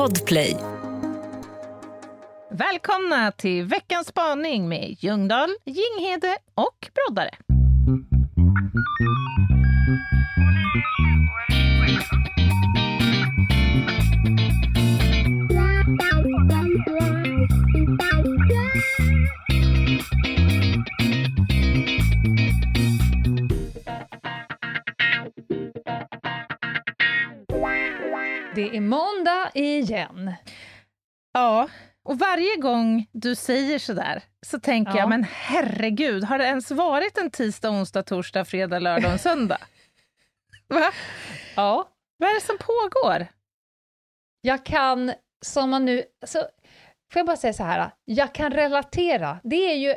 Podplay. 0.00 0.56
Välkomna 2.50 3.32
till 3.32 3.64
veckans 3.64 4.06
spaning 4.06 4.68
med 4.68 4.96
Ljungdahl, 4.98 5.50
Ginghede 5.64 6.36
och 6.54 6.90
Broddare. 6.94 7.30
Det 28.70 28.76
är 28.76 28.80
måndag 28.80 29.50
igen. 29.54 30.34
Ja, 31.32 31.68
och 32.04 32.18
varje 32.18 32.56
gång 32.56 33.06
du 33.12 33.34
säger 33.34 33.78
sådär 33.78 34.22
så 34.46 34.60
tänker 34.60 34.92
Ja. 34.92 34.98
jag, 34.98 35.08
men 35.08 35.24
herregud, 35.24 36.24
har 36.24 36.38
det 36.38 36.44
ens 36.44 36.70
varit 36.70 37.18
en 37.18 37.30
tisdag, 37.30 37.70
onsdag, 37.70 38.02
torsdag, 38.02 38.44
fredag, 38.44 38.78
lördag 38.78 39.04
och 39.06 39.12
en 39.12 39.18
söndag? 39.18 39.58
Va? 40.68 40.92
Ja. 41.56 41.88
Vad 42.16 42.30
är 42.30 42.34
det 42.34 42.40
som 42.46 42.58
pågår? 42.58 43.26
Jag 44.40 44.64
kan, 44.64 45.12
som 45.44 45.70
man 45.70 45.84
nu... 45.84 46.02
Så, 46.26 46.38
får 47.12 47.20
jag 47.20 47.26
bara 47.26 47.36
säga 47.36 47.52
så 47.52 47.64
här, 47.64 47.90
jag 48.04 48.34
kan 48.34 48.50
relatera. 48.52 49.40
Det 49.42 49.70
är 49.72 49.76
ju 49.76 49.94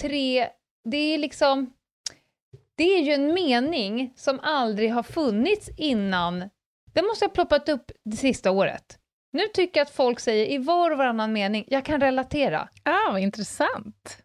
tre... 0.00 0.48
Det 0.90 0.96
är 1.14 1.18
liksom... 1.18 1.72
Det 2.76 2.84
är 2.98 3.02
ju 3.02 3.12
en 3.12 3.34
mening 3.34 4.12
som 4.16 4.40
aldrig 4.40 4.92
har 4.92 5.02
funnits 5.02 5.68
innan. 5.76 6.50
Den 6.92 7.06
måste 7.06 7.24
ha 7.24 7.30
ploppat 7.30 7.68
upp 7.68 7.90
det 8.04 8.16
sista 8.16 8.50
året. 8.50 8.96
Nu 9.32 9.46
tycker 9.54 9.80
jag 9.80 9.84
att 9.86 9.94
folk 9.94 10.20
säger 10.20 10.46
i 10.46 10.58
var 10.58 10.90
och 10.90 10.98
varannan 10.98 11.32
mening, 11.32 11.64
jag 11.68 11.84
kan 11.84 12.00
relatera. 12.00 12.68
Ja, 12.84 13.08
vad 13.12 13.20
intressant. 13.20 14.18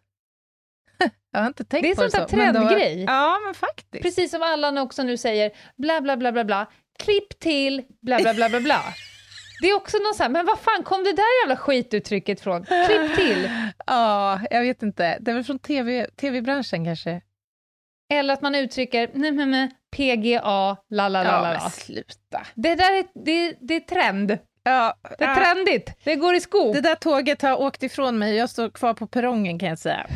Jag 1.32 1.40
har 1.40 1.46
inte 1.46 1.64
tänkt 1.64 1.82
Det 1.82 1.90
är 1.90 1.94
på 1.94 2.02
det 2.02 2.10
så. 2.10 2.16
där 2.16 2.36
men 2.36 2.54
då- 2.54 2.60
trendgrej. 2.60 3.04
Ja, 3.04 3.38
men 3.44 3.54
faktiskt. 3.54 4.02
Precis 4.02 4.30
som 4.30 4.42
alla 4.42 4.82
också 4.82 5.02
nu 5.02 5.16
säger, 5.16 5.50
bla 5.76 6.00
bla 6.00 6.16
bla 6.16 6.32
bla 6.32 6.44
bla, 6.44 6.66
klipp 6.98 7.38
till, 7.38 7.84
bla 8.02 8.18
bla 8.18 8.34
bla 8.34 8.48
bla 8.48 8.60
bla. 8.60 8.82
Det 9.62 9.68
är 9.68 9.74
också 9.76 9.96
någon 9.98 10.14
så 10.14 10.22
här, 10.22 10.30
men 10.30 10.46
vad 10.46 10.58
fan 10.58 10.82
kom 10.82 11.04
det 11.04 11.12
där 11.12 11.42
jävla 11.42 11.56
skituttrycket 11.56 12.40
från? 12.40 12.64
Klipp 12.64 13.16
till. 13.16 13.50
Ja, 13.86 14.40
jag 14.50 14.60
vet 14.60 14.82
inte. 14.82 15.18
Det 15.20 15.30
är 15.30 15.34
väl 15.34 15.44
från 15.44 15.58
TV, 15.58 16.06
tv-branschen 16.16 16.84
kanske? 16.84 17.20
Eller 18.12 18.34
att 18.34 18.42
man 18.42 18.54
uttrycker, 18.54 19.10
nej 19.14 19.32
men 19.32 19.70
PGA, 19.96 20.40
la 20.90 21.08
la 21.08 21.08
la 21.08 21.24
Ja, 21.24 21.40
la 21.40 21.42
men 21.42 21.54
la. 21.54 21.70
sluta. 21.70 22.46
Det 22.54 22.74
där 22.74 22.92
är, 22.92 23.04
det, 23.24 23.56
det 23.60 23.74
är 23.76 23.80
trend. 23.80 24.38
Ja, 24.62 24.94
Det 25.18 25.24
är 25.24 25.28
ja, 25.28 25.34
trendigt. 25.36 25.90
Det 26.04 26.16
går 26.16 26.34
i 26.34 26.40
skop. 26.40 26.74
det 26.74 26.80
där 26.80 26.94
tåget 26.94 27.42
har 27.42 27.60
åkt 27.60 27.82
ifrån 27.82 28.18
mig. 28.18 28.36
Jag 28.36 28.50
står 28.50 28.70
kvar 28.70 28.94
på 28.94 29.06
perrongen 29.06 29.58
kan 29.58 29.68
jag 29.68 29.78
säga. 29.78 30.06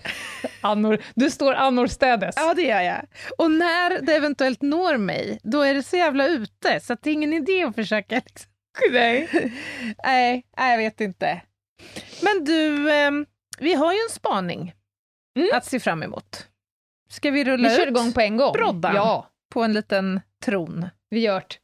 Annor, 0.60 0.98
du 1.14 1.30
står 1.30 1.54
annorstädes. 1.54 2.34
Ja, 2.38 2.54
det 2.54 2.62
gör 2.62 2.80
jag. 2.80 3.06
Och 3.38 3.50
när 3.50 4.00
det 4.00 4.16
eventuellt 4.16 4.62
når 4.62 4.96
mig, 4.96 5.38
då 5.42 5.62
är 5.62 5.74
det 5.74 5.82
så 5.82 5.96
jävla 5.96 6.26
ute 6.26 6.80
så 6.80 6.96
det 7.02 7.10
är 7.10 7.14
ingen 7.14 7.32
idé 7.32 7.62
att 7.62 7.74
försöka. 7.74 8.14
Liksom. 8.14 8.50
Nej. 8.92 9.28
Nej, 10.04 10.46
nej, 10.58 10.70
jag 10.70 10.78
vet 10.78 11.00
inte. 11.00 11.40
Men 12.22 12.44
du, 12.44 12.92
ehm, 12.92 13.26
vi 13.58 13.74
har 13.74 13.92
ju 13.92 13.98
en 13.98 14.10
spaning 14.14 14.72
Mm. 15.38 15.48
att 15.52 15.64
se 15.64 15.80
fram 15.80 16.02
emot. 16.02 16.46
Ska 17.16 17.30
vi 17.30 17.44
rulla 17.44 17.68
Vi 17.68 17.76
kör 17.76 17.82
ut 17.82 17.88
igång 17.88 18.12
på 18.12 18.20
en 18.20 18.36
gång. 18.36 18.52
broddan. 18.52 18.94
Ja, 18.94 19.30
på 19.52 19.62
en 19.62 19.72
liten 19.72 20.20
tron? 20.44 20.88
vi 21.10 21.20
gör 21.20 21.40
det. 21.40 21.56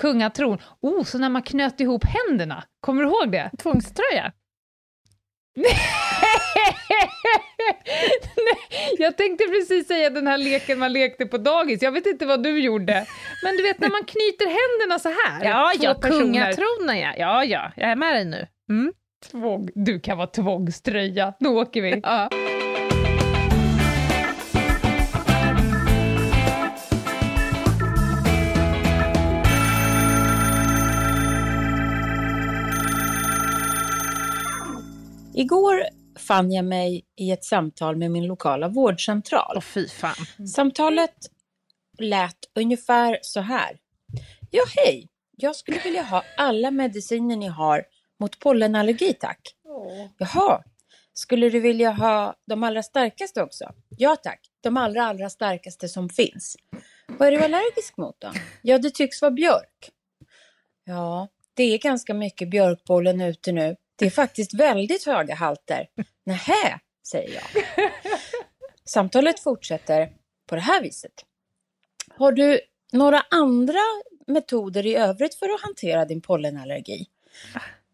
Kungatron. 0.00 0.58
Oh, 0.80 1.04
så 1.04 1.18
när 1.18 1.28
man 1.28 1.42
knöt 1.42 1.80
ihop 1.80 2.04
händerna. 2.04 2.64
Kommer 2.80 3.02
du 3.02 3.08
ihåg 3.08 3.32
det? 3.32 3.50
Tvångströja? 3.58 4.32
Nej, 8.36 8.58
jag 8.98 9.16
tänkte 9.16 9.44
precis 9.44 9.88
säga 9.88 10.10
den 10.10 10.26
här 10.26 10.38
leken 10.38 10.78
man 10.78 10.92
lekte 10.92 11.26
på 11.26 11.38
dagis. 11.38 11.82
Jag 11.82 11.92
vet 11.92 12.06
inte 12.06 12.26
vad 12.26 12.42
du 12.42 12.60
gjorde. 12.60 13.06
Men 13.44 13.56
du 13.56 13.62
vet 13.62 13.78
när 13.80 13.90
man 13.90 14.04
knyter 14.04 14.46
händerna 14.46 14.98
så 14.98 15.08
här. 15.08 15.44
Ja, 15.44 15.72
ja, 15.80 15.94
kungatronen 15.94 16.98
ja. 16.98 17.14
Ja, 17.16 17.44
ja, 17.44 17.72
jag 17.76 17.90
är 17.90 17.96
med 17.96 18.14
dig 18.14 18.24
nu. 18.24 18.46
Mm. 18.70 18.92
Tvång. 19.30 19.68
Du 19.74 20.00
kan 20.00 20.16
vara 20.18 20.26
tvångströja. 20.26 21.34
Då 21.40 21.60
åker 21.60 21.82
vi. 21.82 22.00
Ja. 22.02 22.30
Igår 35.38 35.84
fann 36.18 36.52
jag 36.52 36.64
mig 36.64 37.04
i 37.16 37.30
ett 37.30 37.44
samtal 37.44 37.96
med 37.96 38.10
min 38.10 38.26
lokala 38.26 38.68
vårdcentral. 38.68 39.56
Åh, 39.56 39.60
fy 39.60 39.88
fan. 39.88 40.46
Samtalet 40.46 41.14
lät 41.98 42.36
ungefär 42.54 43.18
så 43.22 43.40
här. 43.40 43.78
Ja, 44.50 44.62
hej. 44.76 45.08
Jag 45.36 45.56
skulle 45.56 45.78
vilja 45.84 46.02
ha 46.02 46.24
alla 46.36 46.70
mediciner 46.70 47.36
ni 47.36 47.46
har 47.46 47.84
mot 48.20 48.38
pollenallergi, 48.38 49.12
tack. 49.12 49.40
Jaha. 50.18 50.62
Skulle 51.12 51.48
du 51.48 51.60
vilja 51.60 51.90
ha 51.90 52.34
de 52.46 52.62
allra 52.62 52.82
starkaste 52.82 53.42
också? 53.42 53.72
Ja, 53.88 54.16
tack. 54.16 54.40
De 54.60 54.76
allra, 54.76 55.04
allra 55.04 55.30
starkaste 55.30 55.88
som 55.88 56.08
finns. 56.08 56.56
Vad 57.06 57.28
är 57.28 57.32
du 57.32 57.38
allergisk 57.38 57.96
mot 57.96 58.20
då? 58.20 58.32
Ja, 58.62 58.78
det 58.78 58.90
tycks 58.90 59.22
vara 59.22 59.30
björk. 59.30 59.90
Ja, 60.84 61.28
det 61.54 61.62
är 61.62 61.78
ganska 61.78 62.14
mycket 62.14 62.50
björkpollen 62.50 63.20
ute 63.20 63.52
nu. 63.52 63.76
Det 63.98 64.06
är 64.06 64.10
faktiskt 64.10 64.54
väldigt 64.54 65.06
höga 65.06 65.34
halter. 65.34 65.86
Nähä, 66.24 66.80
säger 67.08 67.34
jag. 67.34 67.64
Samtalet 68.84 69.40
fortsätter 69.40 70.12
på 70.46 70.54
det 70.54 70.60
här 70.60 70.82
viset. 70.82 71.12
Har 72.16 72.32
du 72.32 72.60
några 72.92 73.22
andra 73.30 73.80
metoder 74.26 74.86
i 74.86 74.94
övrigt 74.96 75.34
för 75.34 75.54
att 75.54 75.60
hantera 75.60 76.04
din 76.04 76.20
pollenallergi? 76.20 77.06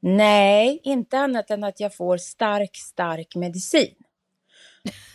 Nej, 0.01 0.81
inte 0.83 1.19
annat 1.19 1.51
än 1.51 1.65
att 1.65 1.81
jag 1.81 1.97
får 1.97 2.17
stark, 2.17 2.77
stark 2.77 3.35
medicin. 3.35 3.95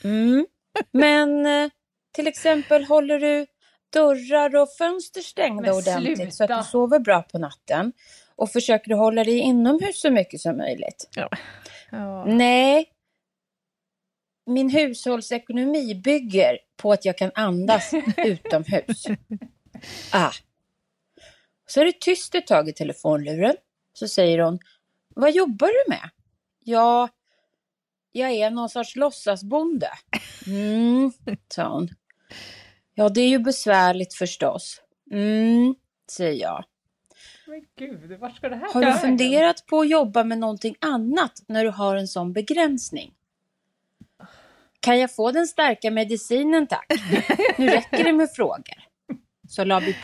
Mm. 0.03 0.45
Men 0.91 1.45
eh, 1.45 1.69
till 2.11 2.27
exempel 2.27 2.85
håller 2.85 3.19
du 3.19 3.45
dörrar 3.89 4.55
och 4.55 4.69
fönster 4.77 5.21
stängda 5.21 5.73
ordentligt 5.73 6.35
så 6.35 6.43
att 6.43 6.63
du 6.63 6.69
sover 6.71 6.99
bra 6.99 7.21
på 7.21 7.37
natten? 7.37 7.93
Och 8.39 8.51
försöker 8.51 8.89
du 8.89 8.95
hålla 8.95 9.23
dig 9.23 9.37
inomhus 9.37 10.01
så 10.01 10.11
mycket 10.11 10.41
som 10.41 10.57
möjligt? 10.57 11.09
Ja. 11.15 11.29
Nej. 12.27 12.89
Min 14.45 14.69
hushållsekonomi 14.69 15.95
bygger 15.95 16.57
på 16.77 16.91
att 16.91 17.05
jag 17.05 17.17
kan 17.17 17.31
andas 17.35 17.91
utomhus. 18.17 19.05
Ah. 20.13 20.31
Så 21.67 21.81
är 21.81 21.85
det 21.85 21.99
tyst 21.99 22.35
ett 22.35 22.47
tag 22.47 22.69
i 22.69 22.73
telefonluren. 22.73 23.55
Så 23.93 24.07
säger 24.07 24.39
hon, 24.39 24.59
vad 25.15 25.31
jobbar 25.31 25.67
du 25.67 25.89
med? 25.89 26.09
Ja, 26.63 27.09
jag 28.11 28.31
är 28.31 28.49
någon 28.49 28.69
sorts 28.69 28.95
låtsasbonde. 28.95 29.89
Mm, 30.47 31.11
sa 31.53 31.69
hon. 31.69 31.89
Ja, 32.93 33.09
det 33.09 33.21
är 33.21 33.29
ju 33.29 33.39
besvärligt 33.39 34.13
förstås. 34.13 34.81
Mm, 35.11 35.75
säger 36.11 36.41
jag. 36.41 36.65
Men 37.49 37.65
gud, 37.75 38.19
vart 38.19 38.35
ska 38.35 38.49
det 38.49 38.55
här 38.55 38.73
Har 38.73 38.81
du 38.81 38.93
funderat 38.93 39.65
på 39.65 39.79
att 39.79 39.89
jobba 39.89 40.23
med 40.23 40.37
någonting 40.37 40.75
annat 40.79 41.43
när 41.47 41.63
du 41.63 41.69
har 41.69 41.95
en 41.95 42.07
sån 42.07 42.33
begränsning? 42.33 43.13
Kan 44.79 44.99
jag 44.99 45.15
få 45.15 45.31
den 45.31 45.47
starka 45.47 45.91
medicinen 45.91 46.67
tack? 46.67 46.85
Nu 47.57 47.67
räcker 47.67 48.03
det 48.03 48.13
med 48.13 48.31
frågor. 48.31 48.83
Så 49.47 49.63
la 49.63 49.79
vi 49.79 49.93
på. 49.93 49.99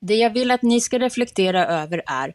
Det 0.00 0.16
jag 0.16 0.30
vill 0.30 0.50
att 0.50 0.62
ni 0.62 0.80
ska 0.80 0.98
reflektera 0.98 1.66
över 1.66 2.02
är 2.06 2.34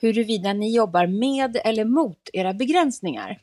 huruvida 0.00 0.52
ni 0.52 0.74
jobbar 0.74 1.06
med 1.06 1.60
eller 1.64 1.84
mot 1.84 2.30
era 2.32 2.54
begränsningar. 2.54 3.40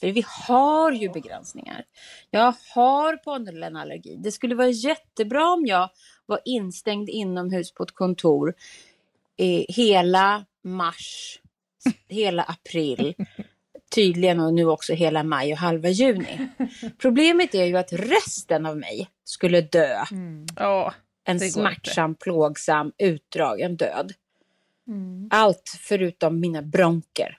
För 0.00 0.12
vi 0.12 0.24
har 0.48 0.92
ju 0.92 1.08
begränsningar. 1.08 1.84
Jag 2.30 2.54
har 2.74 3.16
pollenallergi. 3.16 4.16
Det 4.16 4.32
skulle 4.32 4.54
vara 4.54 4.68
jättebra 4.68 5.52
om 5.52 5.66
jag 5.66 5.90
var 6.26 6.40
instängd 6.44 7.08
inomhus 7.08 7.74
på 7.74 7.82
ett 7.82 7.94
kontor 7.94 8.54
eh, 9.38 9.64
hela 9.68 10.44
mars, 10.64 11.38
hela 12.08 12.42
april, 12.42 13.14
tydligen 13.94 14.40
och 14.40 14.54
nu 14.54 14.66
också 14.66 14.92
hela 14.92 15.22
maj 15.22 15.52
och 15.52 15.58
halva 15.58 15.88
juni. 15.88 16.48
Problemet 16.98 17.54
är 17.54 17.64
ju 17.64 17.76
att 17.76 17.92
resten 17.92 18.66
av 18.66 18.76
mig 18.76 19.08
skulle 19.24 19.60
dö 19.60 20.04
Mm. 20.10 20.46
Ja, 20.56 20.94
en 21.24 21.40
smärtsam, 21.40 22.14
plågsam, 22.14 22.92
utdragen 22.98 23.76
död. 23.76 24.12
Mm. 24.88 25.28
Allt 25.30 25.78
förutom 25.80 26.40
mina 26.40 26.62
bronker, 26.62 27.38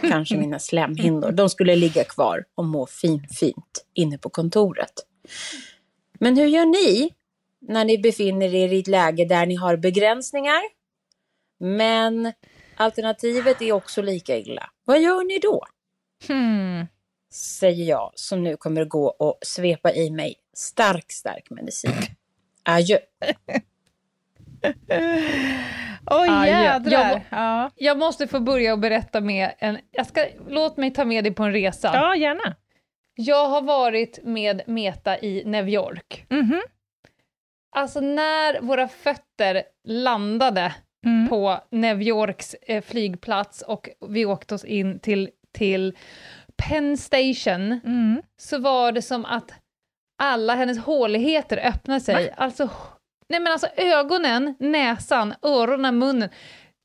kanske 0.00 0.36
mina 0.36 0.58
slemhinnor. 0.58 1.32
De 1.32 1.50
skulle 1.50 1.76
ligga 1.76 2.04
kvar 2.04 2.44
och 2.54 2.64
må 2.64 2.86
fin, 2.86 3.26
fint 3.38 3.86
inne 3.94 4.18
på 4.18 4.30
kontoret. 4.30 4.92
Men 6.20 6.36
hur 6.36 6.46
gör 6.46 6.66
ni 6.66 7.14
när 7.60 7.84
ni 7.84 7.98
befinner 7.98 8.54
er 8.54 8.72
i 8.72 8.78
ett 8.78 8.86
läge 8.86 9.24
där 9.24 9.46
ni 9.46 9.54
har 9.54 9.76
begränsningar, 9.76 10.60
men 11.60 12.32
alternativet 12.76 13.62
är 13.62 13.72
också 13.72 14.02
lika 14.02 14.36
illa. 14.36 14.70
Vad 14.84 15.00
gör 15.00 15.24
ni 15.24 15.38
då? 15.38 15.64
Hmm. 16.28 16.86
Säger 17.32 17.84
jag 17.84 18.12
som 18.14 18.42
nu 18.44 18.56
kommer 18.56 18.82
att 18.82 18.88
gå 18.88 19.06
och 19.08 19.38
svepa 19.42 19.92
i 19.92 20.10
mig 20.10 20.34
stark, 20.54 21.12
stark 21.12 21.50
medicin. 21.50 21.92
Adjö. 22.62 22.98
Oj, 26.06 26.28
ja. 26.28 26.46
jädrar. 26.46 26.92
Jag- 27.10 27.20
Ja. 27.30 27.70
Jag 27.76 27.98
måste 27.98 28.26
få 28.26 28.40
börja 28.40 28.72
och 28.72 28.78
berätta 28.78 29.20
med 29.20 29.54
en... 29.58 29.78
Jag 29.90 30.06
ska, 30.06 30.26
låt 30.48 30.76
mig 30.76 30.90
ta 30.92 31.04
med 31.04 31.24
dig 31.24 31.34
på 31.34 31.42
en 31.42 31.52
resa. 31.52 31.90
ja, 31.94 32.16
gärna. 32.16 32.56
Jag 33.14 33.48
har 33.48 33.62
varit 33.62 34.18
med 34.24 34.62
Meta 34.66 35.18
i 35.18 35.42
New 35.46 35.68
York. 35.68 36.26
Mhm. 36.28 36.60
Alltså 37.76 38.00
när 38.00 38.60
våra 38.60 38.88
fötter 38.88 39.62
landade 39.84 40.74
Mm. 41.06 41.28
på 41.28 41.60
New 41.70 42.02
Yorks 42.02 42.54
eh, 42.54 42.82
flygplats 42.82 43.62
och 43.62 43.88
vi 44.08 44.24
åkte 44.26 44.54
oss 44.54 44.64
in 44.64 45.00
till, 45.00 45.30
till 45.52 45.96
Penn 46.56 46.96
Station 46.96 47.80
Mm. 47.84 48.22
så 48.36 48.58
var 48.58 48.92
det 48.92 49.02
som 49.02 49.24
att 49.24 49.52
alla 50.22 50.54
hennes 50.54 50.78
håligheter 50.78 51.56
öppnade 51.56 52.00
sig. 52.00 52.34
Alltså, 52.36 52.70
nej 53.28 53.40
men 53.40 53.52
alltså 53.52 53.66
ögonen, 53.76 54.54
näsan, 54.58 55.34
öronen, 55.42 55.98
munnen. 55.98 56.28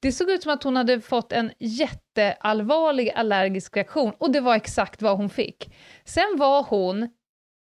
Det 0.01 0.11
såg 0.11 0.29
ut 0.29 0.43
som 0.43 0.51
att 0.51 0.63
hon 0.63 0.75
hade 0.75 1.01
fått 1.01 1.31
en 1.31 1.51
jätteallvarlig 1.59 3.11
allergisk 3.15 3.75
reaktion 3.77 4.13
och 4.17 4.31
det 4.31 4.39
var 4.41 4.55
exakt 4.55 5.01
vad 5.01 5.17
hon 5.17 5.29
fick. 5.29 5.73
Sen 6.05 6.35
var 6.37 6.63
hon 6.63 7.09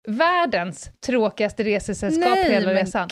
världens 0.07 0.92
tråkigaste 1.06 1.63
resesällskap 1.63 2.36
Nej, 2.36 2.51
hela 2.51 2.74
resan. 2.74 3.09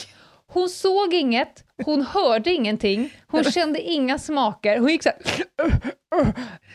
Hon 0.47 0.69
såg 0.69 1.13
inget, 1.13 1.63
hon 1.85 2.01
hörde 2.01 2.51
ingenting, 2.53 3.13
hon 3.27 3.43
kände 3.43 3.81
inga 3.81 4.17
smaker, 4.19 4.77
hon 4.79 4.89
gick 4.89 5.03
så 5.03 5.09
här... 5.09 5.45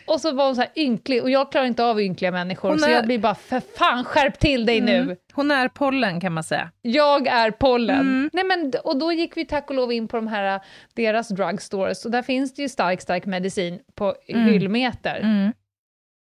Och 0.07 0.21
så 0.21 0.31
var 0.31 0.45
hon 0.45 0.55
så 0.55 0.61
här 0.61 0.71
ynklig, 0.75 1.23
och 1.23 1.29
jag 1.29 1.51
klarar 1.51 1.65
inte 1.65 1.83
av 1.83 2.01
ynkliga 2.01 2.31
människor, 2.31 2.69
Hon 2.69 2.79
så 2.79 2.85
är- 2.87 2.91
jag 2.91 3.05
blir 3.05 3.19
bara 3.19 3.35
för 3.35 3.59
fan 3.77 4.03
skärp 4.05 4.39
till 4.39 4.65
dig 4.65 4.81
nu! 4.81 4.95
Mm. 4.97 5.15
Hon 5.33 5.51
är 5.51 5.67
pollen 5.67 6.21
kan 6.21 6.33
man 6.33 6.43
säga. 6.43 6.71
Jag 6.81 7.27
är 7.27 7.51
pollen. 7.51 7.99
Mm. 7.99 8.29
Nej, 8.33 8.43
men, 8.43 8.73
och 8.83 8.97
då 8.99 9.11
gick 9.11 9.37
vi 9.37 9.45
tack 9.45 9.69
och 9.69 9.75
lov 9.75 9.91
in 9.91 10.07
på 10.07 10.15
de 10.17 10.27
här, 10.27 10.61
deras 10.93 11.27
drugstores, 11.29 12.05
och 12.05 12.11
där 12.11 12.21
finns 12.21 12.53
det 12.53 12.61
ju 12.61 12.69
stark, 12.69 13.01
stark 13.01 13.25
medicin 13.25 13.79
på 13.95 14.15
Mm. 14.27 14.45
hyllmeter. 14.49 15.19
Mm. 15.19 15.51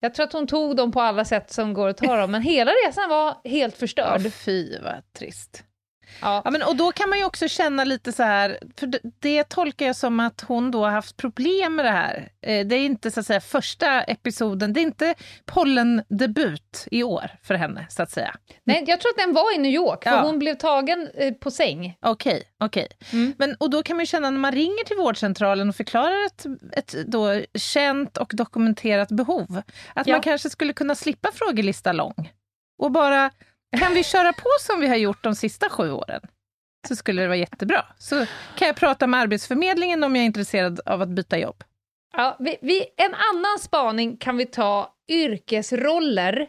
Jag 0.01 0.15
tror 0.15 0.25
att 0.27 0.33
hon 0.33 0.47
tog 0.47 0.77
dem 0.77 0.93
på 0.93 1.01
alla 1.01 1.25
sätt 1.25 1.53
som 1.53 1.75
går 1.75 1.89
att 1.89 1.97
ta 1.97 2.17
dem, 2.21 2.31
men 2.31 2.43
hela 2.43 2.71
resan 2.87 3.09
var 3.09 3.35
helt 3.45 3.77
förstörd. 3.77 4.33
fy 4.33 4.79
vad 4.79 5.13
trist. 5.19 5.65
Ja. 6.23 6.43
Ja, 6.45 6.51
men, 6.51 6.63
och 6.63 6.77
då 6.77 6.93
kan 6.93 7.09
man 7.09 7.19
ju 7.19 7.25
också 7.25 7.49
känna 7.49 7.85
lite 7.85 8.13
så 8.13 8.23
här, 8.23 8.59
för 8.77 8.87
det, 8.87 8.99
det 9.19 9.45
tolkar 9.49 9.87
jag 9.87 9.97
som 9.97 10.21
att 10.21 10.41
hon 10.41 10.71
då 10.71 10.85
har 10.85 10.91
haft 10.91 11.17
problem 11.17 11.77
med 11.77 11.85
det 11.85 11.91
här. 11.91 12.29
Eh, 12.43 12.67
det 12.67 12.75
är 12.77 12.85
inte 12.87 13.11
så 13.11 13.21
att 13.21 13.27
säga 13.27 13.41
första 13.41 14.03
episoden, 14.03 14.73
det 14.73 14.81
är 14.81 14.83
inte 14.83 15.15
pollendebut 15.47 16.87
i 16.91 17.03
år 17.03 17.31
för 17.43 17.55
henne 17.55 17.87
så 17.91 18.03
att 18.03 18.11
säga. 18.11 18.35
Nej, 18.65 18.85
jag 18.87 19.01
tror 19.01 19.11
att 19.11 19.19
den 19.27 19.33
var 19.33 19.55
i 19.55 19.59
New 19.59 19.73
York, 19.73 20.03
för 20.05 20.11
Ja. 20.11 20.21
hon 20.23 20.39
blev 20.39 20.55
tagen 20.55 21.09
eh, 21.15 21.33
på 21.35 21.51
säng. 21.51 21.97
Okej, 22.03 22.43
okej. 22.61 22.89
Mm. 23.13 23.35
Men 23.39 23.55
Och 23.61 23.71
då 23.71 23.83
kan 23.83 23.97
man 23.97 24.03
ju 24.03 24.07
känna 24.07 24.31
när 24.31 24.39
man 24.39 24.53
ringer 24.53 24.85
till 24.85 24.97
vårdcentralen 24.97 25.69
och 25.69 25.77
förklarar 25.77 26.27
ett, 26.27 26.47
ett 26.73 26.95
då 27.07 27.43
känt 27.55 28.17
och 28.17 28.31
dokumenterat 28.35 29.09
behov, 29.09 29.63
att 29.95 30.07
Ja. 30.07 30.15
man 30.15 30.21
kanske 30.23 30.51
skulle 30.51 30.73
kunna 30.73 30.95
slippa 30.95 31.29
frågelista 31.35 31.93
lång 31.93 32.33
och 32.79 32.91
bara, 32.93 33.31
kan 33.79 33.95
vi 33.95 34.05
köra 34.05 34.33
på 34.33 34.49
som 34.61 34.81
vi 34.81 34.89
har 34.89 34.97
gjort 34.97 35.25
de 35.25 35.35
sista 35.35 35.69
sju 35.69 35.93
åren? 35.93 36.21
Så 36.89 36.97
skulle 36.97 37.23
det 37.23 37.29
vara 37.29 37.37
jättebra. 37.37 37.85
Så 37.99 38.27
kan 38.57 38.67
jag 38.67 38.77
prata 38.77 39.07
med 39.07 39.21
Arbetsförmedlingen 39.21 40.05
om 40.05 40.17
jag 40.17 40.23
är 40.23 40.27
intresserad 40.27 40.81
av 40.87 41.03
att 41.03 41.09
byta 41.09 41.39
jobb. 41.39 41.65
Ja, 42.13 42.37
vi, 42.41 42.57
vi, 42.61 42.87
en 42.97 43.15
annan 43.15 43.59
spaning 43.59 44.17
kan 44.17 44.37
vi 44.37 44.47
ta 44.47 44.95
yrkesroller 45.09 46.49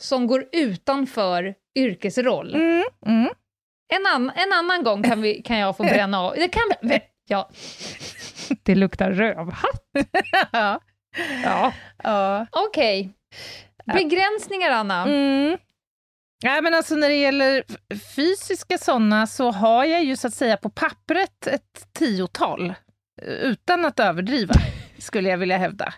som 0.00 0.26
går 0.26 0.48
utanför 0.52 1.54
yrkesroll. 1.74 2.54
Mm, 2.54 2.84
mm. 3.06 3.28
En, 3.94 4.06
an, 4.14 4.32
en 4.34 4.52
annan 4.52 4.84
gång 4.84 5.02
kan, 5.02 5.22
vi, 5.22 5.42
kan 5.42 5.58
jag 5.58 5.76
få 5.76 5.82
bränna 5.82 6.20
av. 6.20 6.34
Det 6.34 6.48
kan 6.48 6.62
ja. 7.28 7.50
Det 8.62 8.74
luktar 8.74 9.10
rövhatt. 9.10 9.90
ja. 10.52 10.80
Ja. 11.44 11.72
ja. 12.02 12.46
Okej. 12.50 13.10
Begränsningar, 13.84 14.70
Anna. 14.70 15.06
Mm. 15.06 15.58
Nej, 16.44 16.62
men 16.62 16.74
alltså 16.74 16.94
när 16.94 17.08
det 17.08 17.14
gäller 17.14 17.64
fysiska 18.16 18.78
sådana 18.78 19.26
så 19.26 19.50
har 19.50 19.84
jag 19.84 20.04
ju 20.04 20.16
så 20.16 20.26
att 20.28 20.34
säga 20.34 20.56
på 20.56 20.70
pappret 20.70 21.46
ett 21.46 21.88
tiotal. 21.92 22.74
eh, 23.22 23.28
Utan 23.28 23.84
att 23.84 24.00
överdriva, 24.00 24.54
skulle 24.98 25.28
jag 25.28 25.38
vilja 25.38 25.58
hävda. 25.58 25.94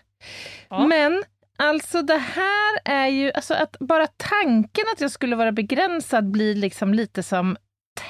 Ja. 0.69 0.87
Men 0.87 1.23
alltså 1.57 2.01
det 2.01 2.17
här 2.17 2.79
är 2.85 3.07
ju, 3.07 3.31
alltså 3.31 3.53
att 3.53 3.75
bara 3.79 4.07
tanken 4.07 4.85
att 4.95 5.01
jag 5.01 5.11
skulle 5.11 5.35
vara 5.35 5.51
begränsad 5.51 6.31
blir 6.31 6.55
liksom 6.55 6.93
lite 6.93 7.23
som 7.23 7.57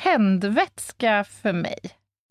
tändvätska 0.03 1.23
för 1.23 1.53
mig. 1.53 1.79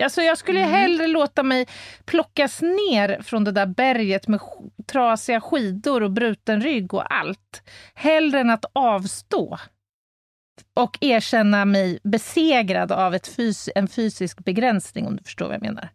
Alltså 0.02 0.23
jag 0.23 0.38
skulle 0.38 0.61
Mm. 0.61 0.70
hellre 0.73 1.06
låta 1.06 1.43
mig 1.43 1.67
plockas 2.05 2.62
ner 2.62 3.23
från 3.23 3.44
det 3.44 3.52
där 3.52 3.67
berget 3.67 4.29
med 4.29 4.41
trasiga 4.93 5.41
skidor 5.41 6.02
och 6.02 6.11
bruten 6.11 6.61
rygg 6.61 6.94
och 6.94 7.14
allt. 7.14 7.62
Hellre 7.94 8.41
än 8.41 8.50
att 8.50 8.64
avstå 8.73 9.58
och 10.74 10.98
erkänna 11.00 11.64
mig 11.64 11.98
besegrad 12.02 12.92
av 12.92 13.14
ett 13.14 13.28
fys- 13.36 13.68
en 13.74 13.88
fysisk 13.88 14.44
begränsning, 14.44 15.06
om 15.06 15.16
du 15.16 15.22
förstår 15.24 15.46
vad 15.46 15.54
jag 15.54 15.62
menar. 15.62 15.88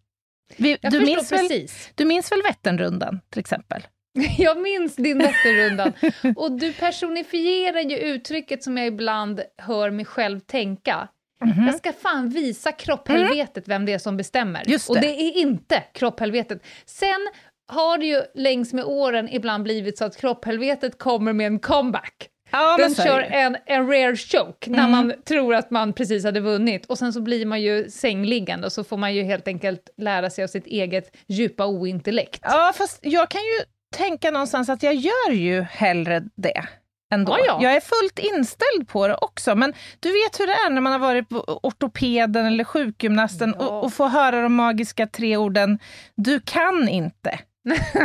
Vi, 0.57 0.77
Jag 0.81 0.91
du, 0.91 0.99
minns 1.01 1.31
väl, 1.31 1.67
du 1.95 2.05
minns 2.05 2.31
väl 2.31 2.41
Vätternrundan, 2.41 3.19
till 3.29 3.39
exempel? 3.39 3.81
Jag 4.37 4.61
minns 4.61 4.95
din 4.95 5.17
Vätternrundan. 5.17 5.93
Och 6.35 6.51
du 6.51 6.73
personifierar 6.73 7.79
ju 7.79 7.97
uttrycket 7.97 8.63
som 8.63 8.77
jag 8.77 8.87
ibland 8.87 9.41
hör 9.57 9.91
mig 9.91 10.05
själv 10.05 10.39
tänka. 10.39 11.07
Mhm. 11.45 11.65
Jag 11.65 11.75
ska 11.75 11.93
fan 11.93 12.29
visa 12.29 12.71
kropphelvetet 12.71 13.67
vem 13.67 13.85
det 13.85 13.93
är 13.93 13.99
som 13.99 14.17
bestämmer. 14.17 14.63
Just 14.65 14.89
Och 14.89 14.95
det. 14.95 15.01
det 15.01 15.07
är 15.21 15.37
inte 15.37 15.83
kropphelvetet. 15.93 16.63
Sen 16.85 17.27
har 17.67 17.97
det 17.97 18.05
ju 18.05 18.21
längs 18.35 18.73
med 18.73 18.85
åren 18.85 19.29
ibland 19.31 19.63
blivit 19.63 19.97
så 19.97 20.05
att 20.05 20.17
kropphelvetet 20.17 20.97
kommer 20.99 21.33
med 21.33 21.47
en 21.47 21.59
comeback. 21.59 22.29
Ja, 22.55 22.77
är 22.85 23.03
kör 23.03 23.21
en, 23.21 23.57
en 23.65 23.87
rare 23.87 24.15
choke 24.15 24.69
när 24.69 24.79
Mm. 24.79 24.91
man 24.91 25.13
tror 25.25 25.55
att 25.55 25.71
man 25.71 25.93
precis 25.93 26.23
hade 26.25 26.39
vunnit 26.39 26.85
och 26.85 26.97
sen 26.97 27.13
så 27.13 27.21
blir 27.21 27.45
man 27.45 27.61
ju 27.61 27.89
sängliggande 27.89 28.65
och 28.67 28.73
så 28.73 28.83
får 28.83 28.97
man 28.97 29.13
ju 29.15 29.23
helt 29.23 29.47
enkelt 29.47 29.89
lära 29.97 30.29
sig 30.29 30.43
av 30.43 30.47
sitt 30.47 30.65
eget 30.67 31.15
djupa 31.27 31.65
ointellekt. 31.65 32.39
Ja, 32.43 32.73
fast 32.75 32.99
jag 33.01 33.29
kan 33.29 33.41
ju 33.41 33.59
tänka 33.95 34.31
någonstans 34.31 34.69
att 34.69 34.83
jag 34.83 34.93
gör 34.95 35.31
ju 35.31 35.61
hellre 35.61 36.23
det. 36.35 36.63
Ändå. 37.13 37.31
Ja, 37.39 37.43
ja. 37.47 37.59
Jag 37.63 37.75
är 37.75 37.79
fullt 37.81 38.19
inställd 38.19 38.87
på 38.87 39.07
det 39.07 39.15
också, 39.21 39.55
men 39.55 39.73
du 39.99 40.09
vet 40.09 40.39
hur 40.39 40.47
det 40.47 40.53
är 40.53 40.69
när 40.69 40.81
man 40.81 40.91
har 40.91 40.99
varit 40.99 41.29
på 41.29 41.59
ortopeden 41.63 42.45
eller 42.45 42.63
sjukgymnasten 42.63 43.55
Ja. 43.59 43.65
och, 43.67 43.83
och 43.83 43.93
får 43.93 44.07
höra 44.07 44.41
de 44.41 44.53
magiska 44.53 45.07
tre 45.07 45.37
orden 45.37 45.79
du 46.15 46.39
kan 46.39 46.89
inte. 46.89 47.39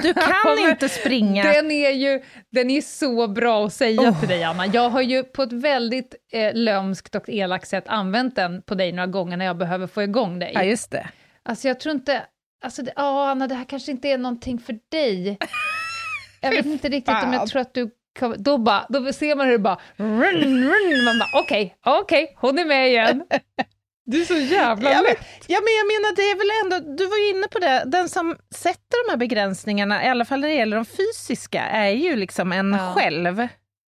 Du 0.02 0.14
kan 0.14 0.70
inte 0.70 0.88
springa. 0.88 1.44
Den 1.52 1.70
är 1.70 1.90
ju 1.90 2.22
den 2.50 2.70
är 2.70 2.80
så 2.80 3.28
bra 3.28 3.66
att 3.66 3.72
säga 3.72 4.00
Oh. 4.02 4.20
till 4.20 4.28
dig, 4.28 4.44
Anna. 4.44 4.66
Jag 4.66 4.90
har 4.90 5.00
ju 5.02 5.22
på 5.24 5.42
ett 5.42 5.52
väldigt 5.52 6.14
eh, 6.32 6.54
lömskt 6.54 7.14
och 7.14 7.28
elakt 7.28 7.68
sätt 7.68 7.84
använt 7.88 8.36
den 8.36 8.62
på 8.62 8.74
dig 8.74 8.92
några 8.92 9.06
gånger 9.06 9.36
när 9.36 9.44
jag 9.44 9.56
behöver 9.58 9.86
få 9.86 10.02
igång 10.02 10.38
dig. 10.38 10.50
Ja, 10.54 10.62
just 10.62 10.90
det. 10.90 11.08
Alltså 11.42 11.68
jag 11.68 11.80
tror 11.80 11.94
inte... 11.94 12.22
Alltså, 12.64 12.82
det, 12.82 12.92
ja, 12.96 13.30
Anna, 13.30 13.46
det 13.46 13.54
här 13.54 13.64
kanske 13.64 13.90
inte 13.90 14.08
är 14.08 14.18
någonting 14.18 14.58
för 14.58 14.78
dig. 14.90 15.38
Jag 16.42 16.50
vet 16.50 16.66
inte 16.66 16.88
riktigt 16.88 17.14
om 17.24 17.32
jag 17.32 17.46
tror 17.48 17.62
att 17.62 17.74
du... 17.74 17.90
Då, 18.36 18.58
bara, 18.58 18.86
då 18.88 19.12
ser 19.12 19.36
man 19.36 19.46
hur 19.46 19.52
det 19.52 19.58
bara... 19.58 19.78
Run, 19.96 20.64
run, 20.64 21.04
man 21.04 21.18
bara, 21.18 21.40
okej, 21.42 21.76
okej, 21.84 22.36
hon 22.36 22.58
är 22.58 22.64
med 22.64 22.88
igen. 22.88 23.24
Du 24.10 24.20
är 24.20 24.24
så 24.24 24.34
jävla 24.34 24.90
Ja 24.90 24.96
men, 24.96 25.04
lätt. 25.04 25.18
ja, 25.46 25.58
men 25.64 25.72
jag 25.78 25.86
menar, 25.86 26.16
det 26.16 26.22
är 26.22 26.36
väl 26.36 26.72
ändå, 26.80 26.96
du 26.96 27.06
var 27.06 27.16
ju 27.16 27.30
inne 27.30 27.46
på 27.48 27.58
det, 27.58 27.82
den 27.86 28.08
som 28.08 28.36
sätter 28.54 29.06
de 29.06 29.10
här 29.10 29.16
begränsningarna, 29.16 30.04
i 30.04 30.08
alla 30.08 30.24
fall 30.24 30.40
när 30.40 30.48
det 30.48 30.54
gäller 30.54 30.76
de 30.76 30.84
fysiska, 30.84 31.62
är 31.62 31.90
ju 31.90 32.16
liksom 32.16 32.52
en 32.52 32.72
Ja. 32.72 32.92
själv 32.96 33.48